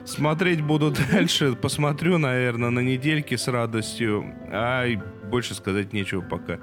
[0.05, 4.85] Смотреть буду дальше, посмотрю, наверное, на недельке с радостью, а
[5.23, 6.59] больше сказать нечего пока.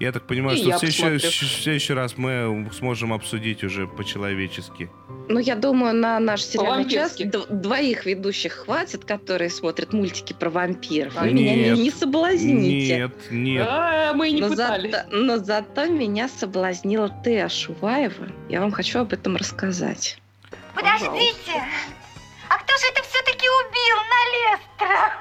[0.00, 4.90] Я так понимаю, и что в следующий, в следующий раз мы сможем обсудить уже по-человечески.
[5.28, 7.18] Ну, я думаю, на наш сериальный час
[7.50, 11.14] двоих ведущих хватит, которые смотрят мультики про вампиров.
[11.20, 12.96] Вы нет, меня не, не соблазните.
[12.96, 13.66] Нет, нет.
[13.68, 14.90] А, мы не но пытались.
[14.90, 18.28] Зато, но зато меня соблазнила Теа Шуваева.
[18.48, 20.18] Я вам хочу об этом рассказать.
[20.74, 21.62] Подождите!
[22.48, 25.12] А кто же это все-таки убил на Лестра?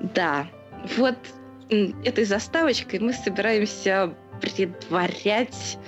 [0.14, 0.48] Да,
[0.96, 1.16] вот
[1.70, 5.78] этой заставочкой мы собираемся предварять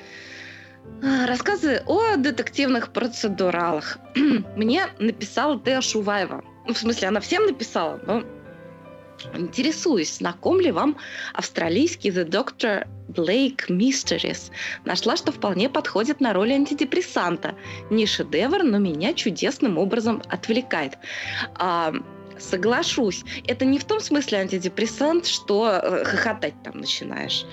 [1.03, 3.99] а, рассказы о детективных процедуралах.
[4.57, 6.45] Мне написала Теа Шуваева.
[6.67, 8.23] Ну, в смысле, она всем написала, но
[9.35, 10.97] интересуюсь, знаком ли вам
[11.33, 14.51] австралийский The Doctor Blake Mysteries.
[14.85, 17.55] Нашла, что вполне подходит на роль антидепрессанта.
[17.91, 20.99] Не шедевр, но меня чудесным образом отвлекает.
[21.55, 21.93] А,
[22.41, 23.25] соглашусь.
[23.47, 27.45] Это не в том смысле антидепрессант, что э, хохотать там начинаешь.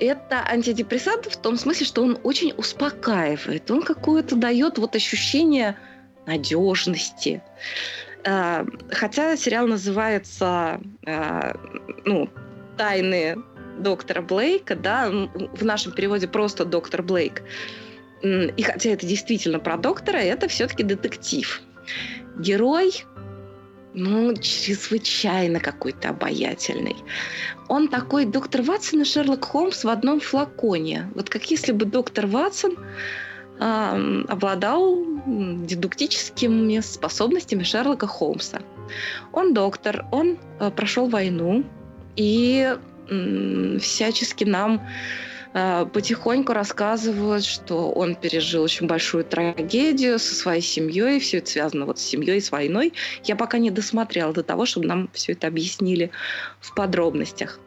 [0.00, 3.70] Это антидепрессант в том смысле, что он очень успокаивает.
[3.70, 5.76] Он какое-то дает вот ощущение
[6.26, 7.42] надежности.
[8.24, 11.54] Э, хотя сериал называется э,
[12.04, 12.28] ну,
[12.76, 13.36] «Тайны
[13.78, 17.42] доктора Блейка», да, в нашем переводе просто «Доктор Блейк».
[18.22, 21.60] И хотя это действительно про доктора, это все-таки детектив.
[22.38, 23.04] Герой
[23.94, 26.96] ну, чрезвычайно какой-то обаятельный.
[27.68, 31.10] Он такой доктор Ватсон и Шерлок Холмс в одном флаконе.
[31.14, 32.76] Вот как если бы доктор Ватсон
[33.58, 38.60] э, обладал дедуктическими способностями Шерлока Холмса.
[39.32, 41.64] Он доктор, он э, прошел войну
[42.16, 42.76] и
[43.08, 44.86] э, всячески нам
[45.52, 51.98] потихоньку рассказывают, что он пережил очень большую трагедию со своей семьей, все это связано вот
[51.98, 52.92] с семьей, с войной.
[53.24, 56.10] Я пока не досмотрела до того, чтобы нам все это объяснили
[56.60, 57.58] в подробностях.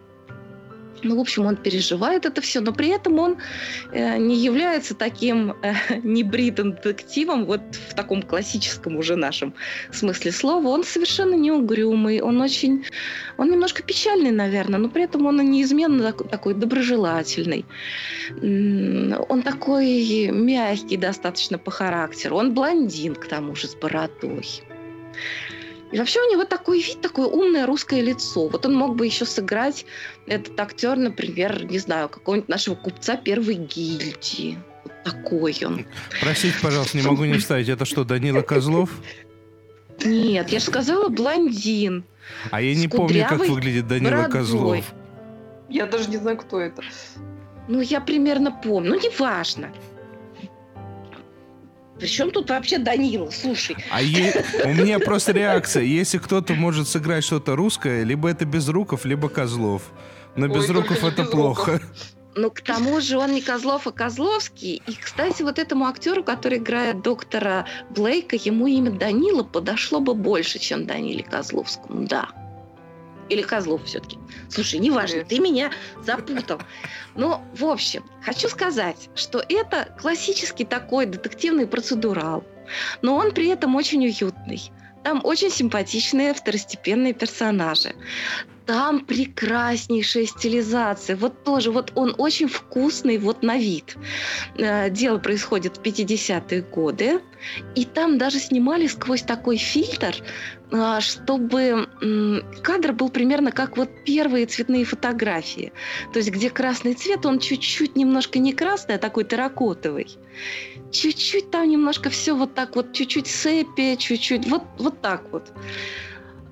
[1.05, 3.37] Ну, в общем, он переживает это все, но при этом он
[3.91, 9.53] э, не является таким э, небритым детективом, вот в таком классическом уже нашем
[9.91, 10.67] смысле слова.
[10.67, 12.85] Он совершенно не угрюмый, он очень,
[13.37, 17.65] он немножко печальный, наверное, но при этом он неизменно такой, такой доброжелательный.
[19.29, 22.37] Он такой мягкий достаточно по характеру.
[22.37, 24.63] Он блондин, к тому же, с бородой.
[25.91, 28.47] И вообще у него такой вид, такое умное русское лицо.
[28.47, 29.85] Вот он мог бы еще сыграть
[30.25, 34.57] этот актер, например, не знаю, какого-нибудь нашего купца первой гильдии.
[34.83, 35.85] Вот такой он.
[36.21, 37.69] Простите, пожалуйста, не могу не вставить.
[37.69, 38.89] Это что, Данила Козлов?
[40.03, 42.03] Нет, я же сказала блондин.
[42.51, 44.31] А я не помню, как выглядит Данила бородой.
[44.31, 44.93] Козлов.
[45.69, 46.83] Я даже не знаю, кто это.
[47.67, 48.91] Ну, я примерно помню.
[48.91, 49.71] Ну, неважно.
[51.99, 53.77] Причем тут вообще Данила, слушай.
[53.89, 54.43] А е...
[54.65, 55.83] у меня просто реакция.
[55.83, 59.83] Если кто-то может сыграть что-то русское, либо это Безруков, либо Козлов.
[60.35, 61.81] Но Ой, Безруков это без плохо.
[62.35, 64.81] Ну, к тому же он не Козлов, а Козловский.
[64.85, 70.59] И, кстати, вот этому актеру, который играет доктора Блейка, ему имя Данила подошло бы больше,
[70.59, 72.27] чем Даниле Козловскому, да.
[73.29, 74.17] Или Козлов все-таки.
[74.49, 75.71] Слушай, неважно, ты меня
[76.03, 76.59] запутал.
[77.15, 82.43] Но, в общем, хочу сказать, что это классический такой детективный процедурал.
[83.01, 84.71] Но он при этом очень уютный.
[85.03, 87.95] Там очень симпатичные второстепенные персонажи.
[88.65, 91.15] Там прекраснейшая стилизация.
[91.15, 93.95] Вот тоже, вот он очень вкусный вот на вид.
[94.57, 97.21] Э, дело происходит в 50-е годы.
[97.75, 100.15] И там даже снимали сквозь такой фильтр,
[100.71, 101.87] а, чтобы
[102.63, 105.71] кадр был примерно как вот первые цветные фотографии.
[106.11, 110.17] То есть где красный цвет, он чуть-чуть немножко не красный, а такой терракотовый.
[110.91, 115.51] Чуть-чуть там немножко все вот так вот, чуть-чуть сепи, чуть-чуть, вот, вот так вот.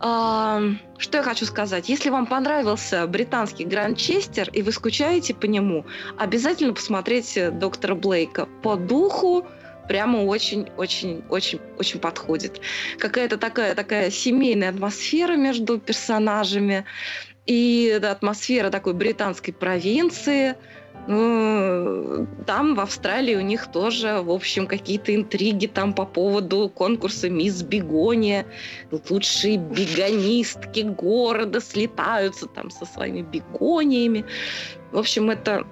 [0.03, 1.87] Что я хочу сказать?
[1.87, 5.85] Если вам понравился британский Гранчестер, и вы скучаете по нему,
[6.17, 8.49] обязательно посмотрите доктора Блейка.
[8.63, 9.47] По духу
[9.87, 12.59] прямо очень-очень-очень-очень подходит.
[12.99, 16.83] Какая-то такая, такая семейная атмосфера между персонажами.
[17.45, 20.55] И атмосфера такой британской провинции–
[21.07, 27.29] ну, там в Австралии у них тоже, в общем, какие-то интриги там по поводу конкурса
[27.29, 28.45] «Мисс Бегония».
[29.09, 34.25] Лучшие бегонистки города слетаются там со своими бегониями.
[34.91, 35.67] В общем, это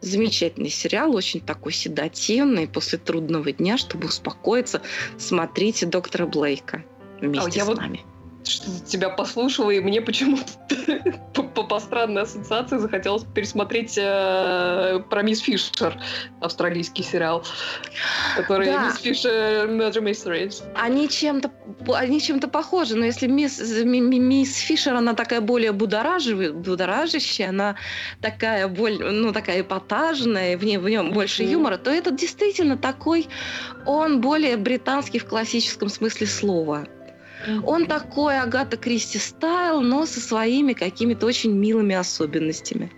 [0.00, 2.68] замечательный сериал, очень такой седативный.
[2.68, 4.82] После трудного дня, чтобы успокоиться,
[5.16, 6.84] смотрите «Доктора Блейка»
[7.20, 8.04] вместе а с вот нами
[8.44, 10.44] что тебя послушала, и мне почему-то
[11.54, 16.00] по, по странной ассоциации захотелось пересмотреть э, про Мисс Фишер,
[16.40, 17.44] австралийский сериал,
[18.36, 18.86] который да.
[18.86, 20.62] Мисс Фишер Murder Mysteries.
[20.74, 21.50] Они чем-то
[21.94, 27.76] они чем-то похожи, но если мисс, мисс Фишер, она такая более будоражащая, она
[28.20, 33.28] такая более, ну, такая эпатажная, в, ней, в нем больше юмора, то этот действительно такой,
[33.86, 36.86] он более британский в классическом смысле слова.
[37.64, 42.90] Он такой Агата Кристи стайл, но со своими какими-то очень милыми особенностями.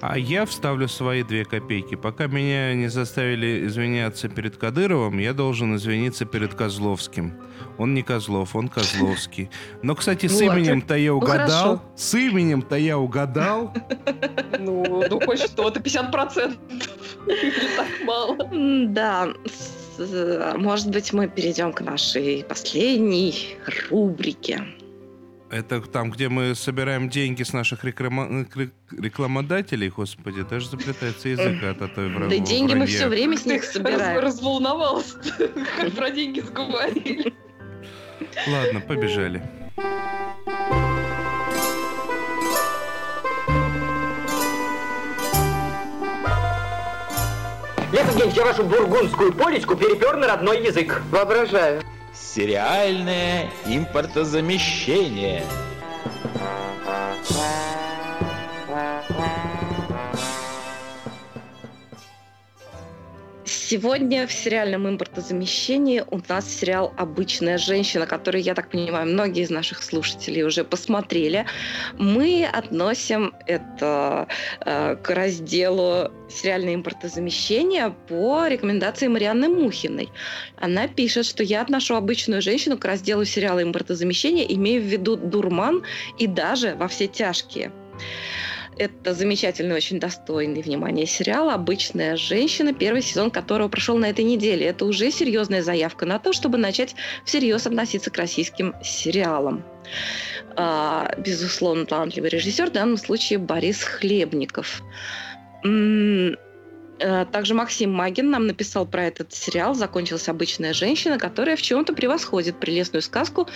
[0.00, 1.94] А я вставлю свои две копейки.
[1.94, 7.34] Пока меня не заставили извиняться перед Кадыровым, я должен извиниться перед Козловским.
[7.78, 9.50] Он не Козлов, он Козловский.
[9.82, 11.74] Но, кстати, с именем-то я ну, угадал.
[11.74, 13.72] Ну, с именем-то я угадал.
[14.58, 16.56] Ну, ну хоть что-то, 50%.
[17.26, 18.36] Не так мало.
[18.88, 19.28] Да,
[20.56, 23.56] может быть, мы перейдем к нашей последней
[23.90, 24.62] рубрике.
[25.50, 28.46] Это там, где мы собираем деньги с наших реклама...
[28.90, 32.38] рекламодателей, господи, даже заплетается язык от этой вранья.
[32.38, 34.20] Да деньги мы все время с них собираем.
[34.20, 35.18] Разволновался,
[35.96, 37.32] про деньги заговорили.
[38.46, 39.42] Ладно, побежали.
[47.98, 51.02] Евгеньевич, я вашу бургундскую полечку перепер на родной язык.
[51.10, 51.82] Воображаю.
[52.14, 55.44] Сериальное импортозамещение.
[63.70, 69.50] Сегодня в сериальном импортозамещении у нас сериал «Обычная женщина», который, я так понимаю, многие из
[69.50, 71.44] наших слушателей уже посмотрели.
[71.98, 74.26] Мы относим это
[74.60, 80.08] э, к разделу сериальное импортозамещение по рекомендации Марианны Мухиной.
[80.56, 85.82] Она пишет, что я отношу «Обычную женщину» к разделу сериала импортозамещения, имея в виду «Дурман»
[86.16, 87.70] и даже «Во все тяжкие».
[88.78, 94.66] Это замечательный, очень достойный внимания сериал «Обычная женщина», первый сезон которого прошел на этой неделе.
[94.66, 99.64] Это уже серьезная заявка на то, чтобы начать всерьез относиться к российским сериалам.
[100.54, 104.82] А, безусловно, талантливый режиссер, в данном случае Борис Хлебников.
[107.00, 111.92] Э, также Максим Магин нам написал про этот сериал «Закончилась обычная женщина», которая в чем-то
[111.92, 113.48] превосходит прелестную сказку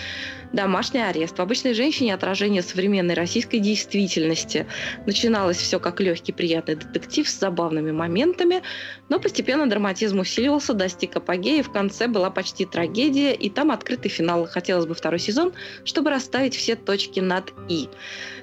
[0.53, 1.39] «Домашний арест».
[1.39, 4.67] В «Обычной женщине» отражение современной российской действительности.
[5.07, 8.63] Начиналось все как легкий, приятный детектив с забавными моментами,
[9.09, 14.47] но постепенно драматизм усиливался, достиг апогея, в конце была почти трагедия, и там открытый финал.
[14.47, 15.53] Хотелось бы второй сезон,
[15.85, 17.89] чтобы расставить все точки над «и».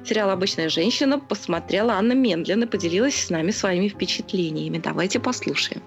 [0.06, 4.78] Сериал «Обычная женщина» посмотрела Анна Мендлин поделилась с нами своими впечатлениями.
[4.78, 5.82] Давайте послушаем.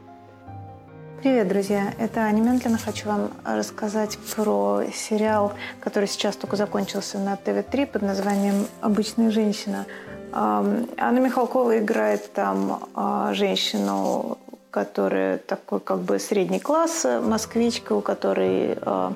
[1.23, 1.95] Привет, друзья!
[2.01, 2.79] Это Аня Мендлина.
[2.79, 9.87] Хочу вам рассказать про сериал, который сейчас только закончился на ТВ-3 под названием «Обычная женщина».
[10.33, 14.37] Анна Михалкова играет там а, женщину,
[14.73, 19.11] которая такой как бы средний класс, москвичка, у которой э,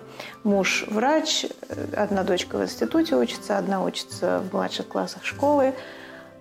[0.44, 1.46] муж врач,
[1.96, 5.74] одна дочка в институте учится, одна учится в младших классах школы.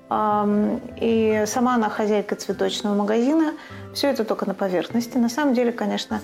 [0.09, 3.53] И сама она хозяйка цветочного магазина.
[3.93, 5.17] Все это только на поверхности.
[5.17, 6.21] На самом деле, конечно,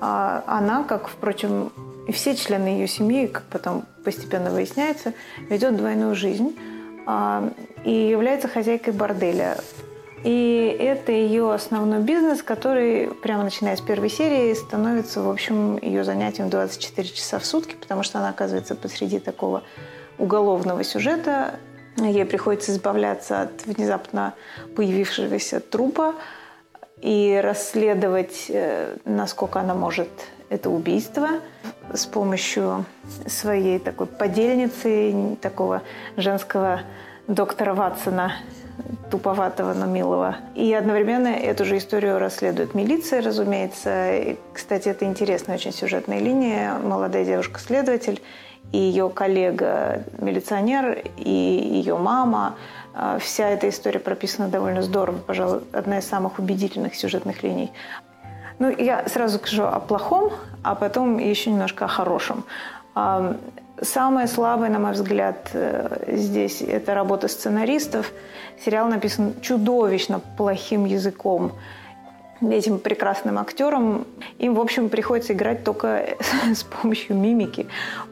[0.00, 1.72] а, она, как, впрочем,
[2.06, 5.14] и все члены ее семьи, как потом постепенно выясняется,
[5.48, 6.56] ведет двойную жизнь
[7.84, 9.56] и является хозяйкой борделя.
[10.24, 16.04] И это ее основной бизнес, который прямо начиная с первой серии становится, в общем, ее
[16.04, 19.64] занятием 24 часа в сутки, потому что она оказывается посреди такого
[20.18, 21.56] уголовного сюжета,
[21.96, 24.34] Ей приходится избавляться от внезапно
[24.76, 26.14] появившегося трупа
[27.00, 30.08] и расследовать, э, насколько она может
[30.48, 31.28] это убийство
[31.92, 32.84] с помощью
[33.26, 35.82] своей такой подельницы, такого
[36.16, 36.82] женского
[37.26, 38.32] доктора Ватсона,
[39.10, 40.36] туповатого, но милого.
[40.54, 44.14] И одновременно эту же историю расследует милиция, разумеется.
[44.14, 46.78] И, кстати, это интересная очень сюжетная линия.
[46.78, 48.22] Молодая девушка-следователь
[48.72, 52.56] и ее коллега-милиционер, и ее мама.
[52.94, 57.72] А, вся эта история прописана довольно здорово, пожалуй, одна из самых убедительных сюжетных линий.
[58.58, 62.44] Ну, я сразу скажу о плохом, а потом еще немножко о хорошем.
[62.94, 63.36] А,
[63.80, 68.12] самое слабое, на мой взгляд, э, здесь это работа сценаристов.
[68.64, 71.52] Сериал написан чудовищно плохим языком
[72.50, 74.06] этим прекрасным актерам,
[74.38, 76.16] им, в общем, приходится играть только
[76.54, 77.66] с помощью мимики,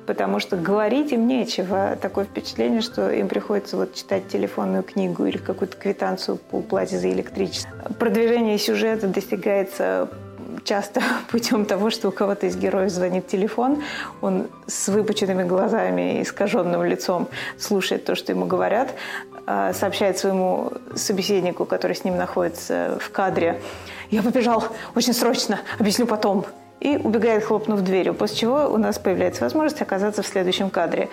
[0.06, 1.96] потому что говорить им нечего.
[2.00, 7.10] Такое впечатление, что им приходится вот читать телефонную книгу или какую-то квитанцию по уплате за
[7.10, 7.70] электричество.
[7.98, 10.08] Продвижение сюжета достигается
[10.64, 13.82] часто путем того, что у кого-то из героев звонит телефон,
[14.20, 17.28] он с выпученными глазами и искаженным лицом
[17.58, 18.94] слушает то, что ему говорят,
[19.46, 23.60] а, сообщает своему собеседнику, который с ним находится в кадре,
[24.10, 26.44] я побежал очень срочно, объясню потом.
[26.80, 31.10] И убегает, хлопнув дверью, после чего у нас появляется возможность оказаться в следующем кадре.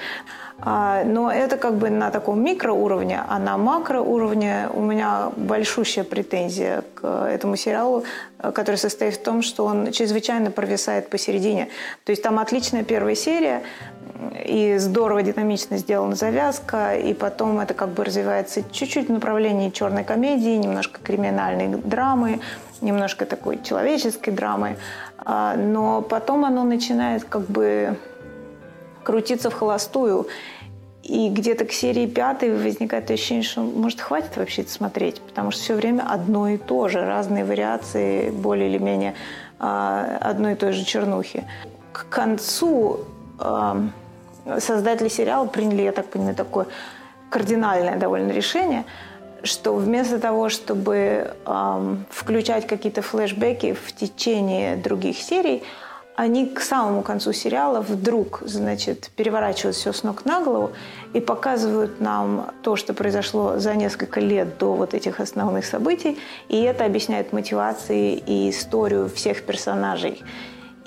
[0.60, 6.84] А, но это как бы на таком микроуровне, а на макроуровне у меня большущая претензия
[6.96, 8.06] к этому сериалу,
[8.40, 11.68] который состоит в том, что он чрезвычайно провисает посередине.
[12.06, 13.62] То есть там отличная первая серия,
[14.46, 20.04] и здорово динамично сделана завязка, и потом это как бы развивается чуть-чуть в направлении черной
[20.04, 22.40] комедии, немножко криминальной драмы,
[22.82, 24.78] немножко такой человеческой драмы,
[25.18, 27.98] а, но потом оно начинает как бы
[29.04, 30.28] крутиться в холостую.
[31.04, 35.62] И где-то к серии пятой возникает ощущение, что, может, хватит вообще это смотреть, потому что
[35.62, 39.14] все время одно и то же, разные вариации более или менее
[39.58, 41.46] а, одной и той же чернухи.
[41.94, 43.06] К концу
[43.40, 43.82] а,
[44.60, 46.68] создатели сериала приняли, я так понимаю, такое
[47.30, 48.84] кардинальное довольно решение–
[49.44, 55.64] что вместо того, чтобы эм, включать какие-то флешбеки в течение других серий,
[56.18, 60.72] они к самому концу сериала вдруг, значит, переворачивают все с ног на голову
[61.14, 66.18] и показывают нам то, что произошло за несколько лет до вот этих основных событий,
[66.50, 70.24] и это объясняет мотивации и историю всех персонажей.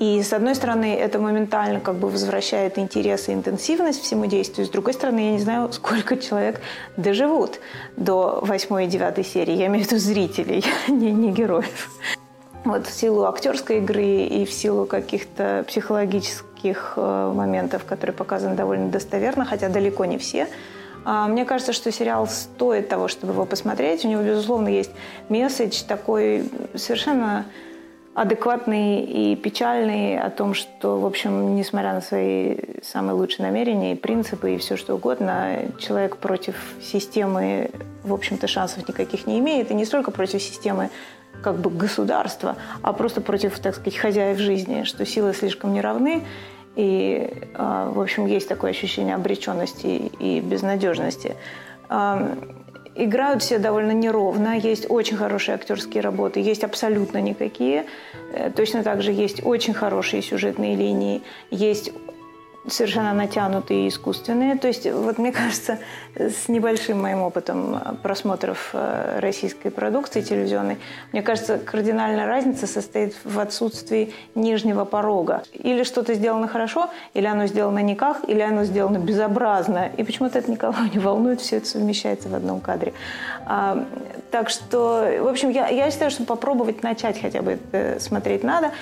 [0.00, 4.66] И, с одной стороны, это моментально как бы возвращает интерес и интенсивность всему действию.
[4.66, 6.62] С другой стороны, я не знаю, сколько человек
[6.96, 7.60] доживут
[7.98, 9.54] до восьмой и девятой серии.
[9.54, 11.90] Я имею в виду зрителей, не, не героев.
[12.64, 18.88] Вот в силу актерской игры и в силу каких-то психологических э, моментов, которые показаны довольно
[18.88, 20.46] достоверно, хотя далеко не все,
[21.04, 24.04] а, мне кажется, что сериал стоит того, чтобы его посмотреть.
[24.04, 24.90] У него, безусловно, есть
[25.28, 27.46] месседж такой совершенно
[28.14, 33.96] адекватный и печальный о том, что, в общем, несмотря на свои самые лучшие намерения и
[33.96, 37.70] принципы и все что угодно, человек против системы,
[38.02, 39.70] в общем-то, шансов никаких не имеет.
[39.70, 40.90] И не столько против системы
[41.42, 46.22] как бы государства, а просто против, так сказать, хозяев жизни, что силы слишком неравны,
[46.76, 51.36] и, а, в общем, есть такое ощущение обреченности и безнадежности
[52.94, 54.58] играют все довольно неровно.
[54.58, 57.86] Есть очень хорошие актерские работы, есть абсолютно никакие.
[58.32, 61.92] Э, точно так же есть очень хорошие сюжетные линии, есть
[62.68, 64.56] совершенно натянутые и искусственные.
[64.56, 65.78] То есть, вот мне кажется,
[66.14, 70.78] с небольшим моим опытом э, просмотров э, российской продукции телевизионной,
[71.12, 75.42] мне кажется, кардинальная разница состоит в отсутствии нижнего порога.
[75.54, 79.90] Или что-то сделано хорошо, или оно сделано никак, или оно сделано безобразно.
[79.96, 82.92] И почему-то это никого не волнует, все это совмещается в одном кадре.
[83.46, 83.86] А,
[84.30, 88.72] так что, в общем, я, я считаю, что попробовать начать хотя бы это смотреть надо.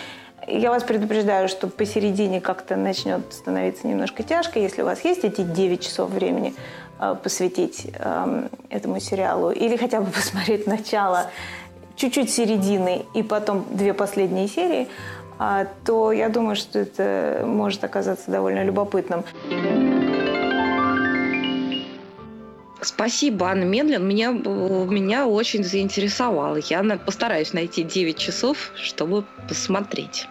[0.51, 5.43] Я вас предупреждаю, что посередине как-то начнет становиться немножко тяжко, если у вас есть эти
[5.43, 6.55] 9 часов времени
[6.99, 11.31] э, посвятить э, этому сериалу, или хотя бы посмотреть начало,
[11.97, 14.89] чуть-чуть середины и потом две последние серии,
[15.39, 19.25] э, то я думаю, что это может оказаться довольно любопытным.
[22.81, 24.09] Спасибо, Анна Медлен.
[24.09, 26.57] Меня, меня очень заинтересовало.
[26.57, 30.27] Я постараюсь найти 9 часов, чтобы посмотреть.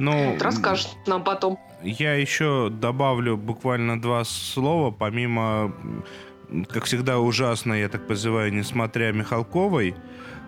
[0.00, 1.58] Ну, вот расскажешь нам потом.
[1.82, 5.74] Я еще добавлю буквально два слова, помимо,
[6.68, 9.94] как всегда, ужасно, я так позываю, несмотря Михалковой,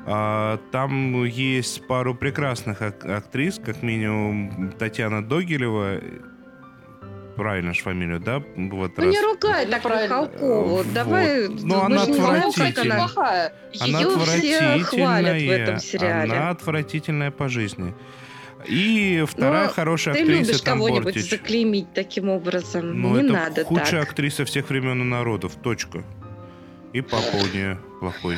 [0.06, 6.00] а, там есть пару прекрасных актрис, как минимум Татьяна Догилева,
[7.36, 8.42] правильно же фамилию, да?
[8.56, 9.12] Вот ну раз.
[9.12, 10.92] не ругай так Михалкову, вот.
[10.94, 11.48] давай...
[11.48, 13.08] Ну, она отвратительная.
[13.80, 14.78] Она отвратительная.
[14.78, 16.32] в этом сериале.
[16.32, 17.94] Она отвратительная по жизни.
[18.66, 23.00] И вторая Но хорошая ты актриса любишь кого-нибудь заклеймить таким образом.
[23.00, 24.10] Ну, не это надо худшая так.
[24.10, 25.56] актриса всех времен и народов.
[25.56, 26.04] Точка.
[26.92, 28.36] И папа у нее плохой.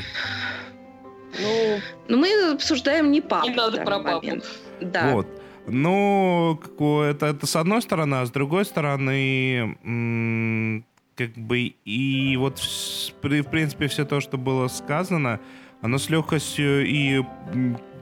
[1.40, 3.48] Ну, Но ну, мы обсуждаем не папу.
[3.48, 4.42] Не надо про папу.
[4.80, 5.10] Да.
[5.10, 5.26] Вот.
[5.66, 6.60] Ну,
[7.02, 10.84] это, это с одной стороны, а с другой стороны, м,
[11.16, 15.40] как бы и вот в, в принципе все то, что было сказано,
[15.80, 17.22] оно с легкостью и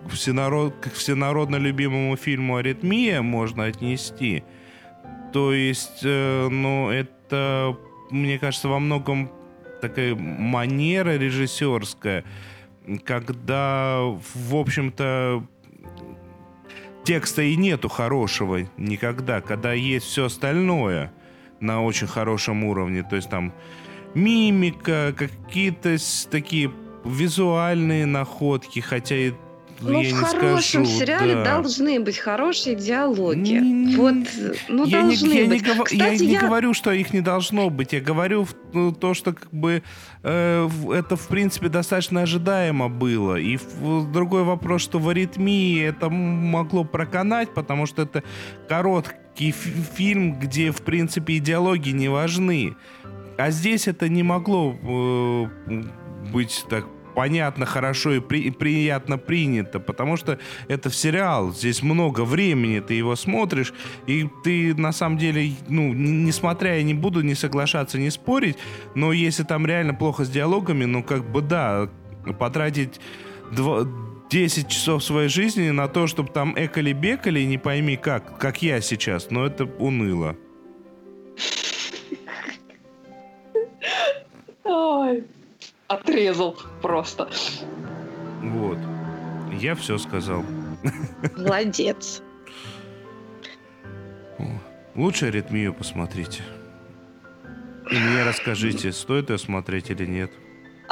[0.09, 4.45] всенарод, к всенародно любимому фильму «Аритмия» можно отнести.
[5.33, 7.77] То есть, э, ну, это,
[8.11, 9.31] мне кажется, во многом
[9.81, 12.25] такая манера режиссерская,
[13.05, 15.45] когда, в общем-то,
[17.05, 21.13] текста и нету хорошего никогда, когда есть все остальное
[21.61, 23.53] на очень хорошем уровне, то есть там
[24.15, 25.97] мимика, какие-то
[26.31, 26.73] такие
[27.05, 29.33] визуальные находки, хотя и
[29.83, 31.45] Ну, я в не хорошем скажу, сериале да.
[31.45, 33.57] должны быть хорошие диалоги.
[33.57, 34.15] М, Вот,
[34.69, 35.63] ну, я, не, должны я, не быть.
[35.63, 37.93] гова- я Кстати, не я- говорю, что их не должно быть.
[37.93, 39.83] Я говорю ну, то, что как бы
[40.23, 43.37] э, это, в принципе, достаточно ожидаемо было.
[43.37, 48.23] И в- другой вопрос, что в аритмии это могло проканать, потому что это
[48.69, 52.75] короткий фи- фильм, где, в принципе, идеологии не важны.
[53.39, 55.47] А здесь это не могло э,
[56.33, 60.39] быть так понятно, хорошо и, при- приятно принято, потому что
[60.69, 63.73] это в сериал, здесь много времени, ты его смотришь,
[64.07, 68.57] и ты на самом деле, ну, несмотря, я не буду не соглашаться, не спорить,
[68.95, 71.89] но если там реально плохо с диалогами, ну, как бы да,
[72.39, 73.01] потратить
[73.51, 73.87] два-
[74.31, 79.31] 10 часов своей жизни на то, чтобы там экали-бекали, не пойми как, как я сейчас,
[79.31, 80.37] но это уныло.
[84.65, 85.25] Ой,
[85.95, 87.29] отрезал просто.
[88.43, 88.79] Вот.
[89.53, 90.45] Я все сказал.
[91.37, 92.23] Молодец.
[94.95, 96.43] Лучше аритмию посмотрите.
[97.91, 100.31] И мне расскажите, стоит ее смотреть или нет.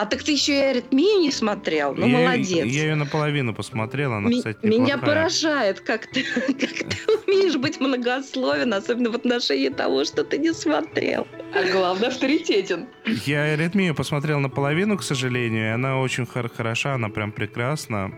[0.01, 1.94] А так ты еще и аритмию не смотрел?
[1.94, 2.64] Ну, я, молодец.
[2.66, 5.01] Я ее наполовину посмотрел, она, Ми- кстати, Меня неплохая.
[5.01, 6.96] поражает, как ты, как ты
[7.26, 11.26] умеешь быть многословен, особенно в отношении того, что ты не смотрел.
[11.55, 12.86] А главное, авторитетен.
[13.26, 18.11] Я аритмию посмотрел наполовину, к сожалению, и она очень хор- хороша, она прям прекрасна.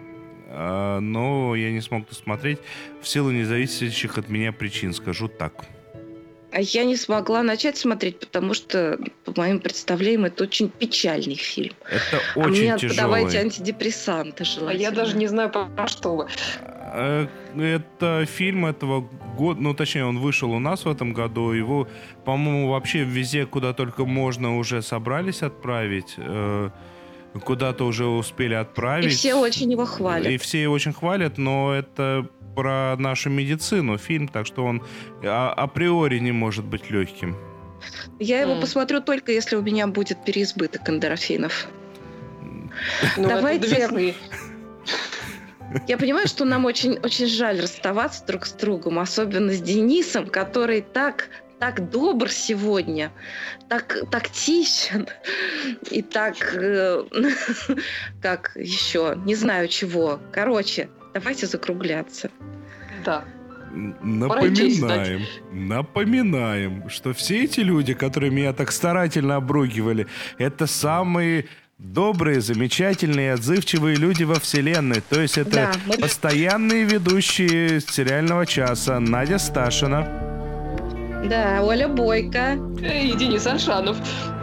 [0.55, 2.61] А, Но я не смог досмотреть
[3.01, 5.64] в силу независящих от меня причин, скажу так.
[6.53, 11.73] А я не смогла начать смотреть, потому что, по моим представлениям, это очень печальный фильм.
[11.89, 12.97] Это а очень мне тяжелый.
[12.97, 14.83] подавайте антидепрессанты А желательно.
[14.83, 16.29] я даже не знаю, про что вы.
[16.95, 17.27] Э,
[17.57, 19.01] Это фильм этого
[19.37, 21.89] года, ну точнее он вышел у нас в этом году, его,
[22.25, 26.71] по-моему, вообще везде, куда только можно, уже собрались отправить, Э,
[27.45, 29.12] куда-то уже успели И отправить.
[29.14, 30.26] все очень его хвалят.
[30.26, 34.83] И все его очень хвалят, но это про нашу медицину фильм, так что он
[35.24, 37.37] а- априори не может быть легким.
[38.20, 38.61] Я его М.
[38.61, 41.66] посмотрю только, если у меня будет переизбыток эндорфинов.
[43.16, 44.14] Ну, Давайте-.
[45.89, 50.83] Я понимаю, что нам очень, очень жаль расставаться друг с другом, особенно с Денисом, который
[50.83, 51.30] так
[51.63, 53.13] так добр сегодня,
[53.69, 55.07] так тактичен
[55.93, 57.05] и так, э,
[58.21, 60.19] как еще, не знаю чего.
[60.33, 62.33] Короче, давайте закругляться.
[63.05, 63.23] Да.
[63.71, 70.09] Напоминаем, напоминаем, что все эти люди, которые меня так старательно обругивали,
[70.39, 71.47] это самые
[71.79, 75.01] добрые, замечательные, отзывчивые люди во вселенной.
[75.09, 80.41] То есть это Да, мы- постоянные ведущие сериального часа Надя Сташина.
[81.29, 82.59] Да, Оля Бойко.
[82.81, 83.97] И Денис Альшанов.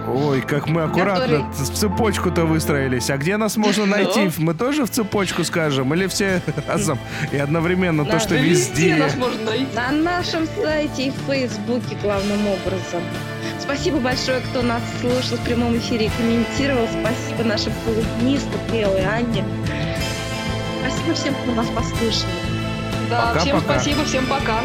[0.08, 3.10] Ой, как мы аккуратно Который- в цепочку-то выстроились.
[3.12, 4.32] А где нас можно найти?
[4.38, 5.94] Мы тоже в цепочку скажем?
[5.94, 6.98] Или все разом?
[7.32, 8.96] И одновременно то, что везде.
[8.96, 9.68] нас можно найти.
[9.76, 13.02] На нашем сайте и в Фейсбуке главным образом.
[13.60, 16.88] Спасибо большое, кто нас слушал в прямом эфире и комментировал.
[16.88, 19.44] Спасибо нашим колумнистам Лео и Анне.
[20.82, 22.30] Спасибо всем, кто нас послушал.
[23.12, 23.80] Да, всем Пока-пока.
[23.80, 24.62] спасибо, всем пока.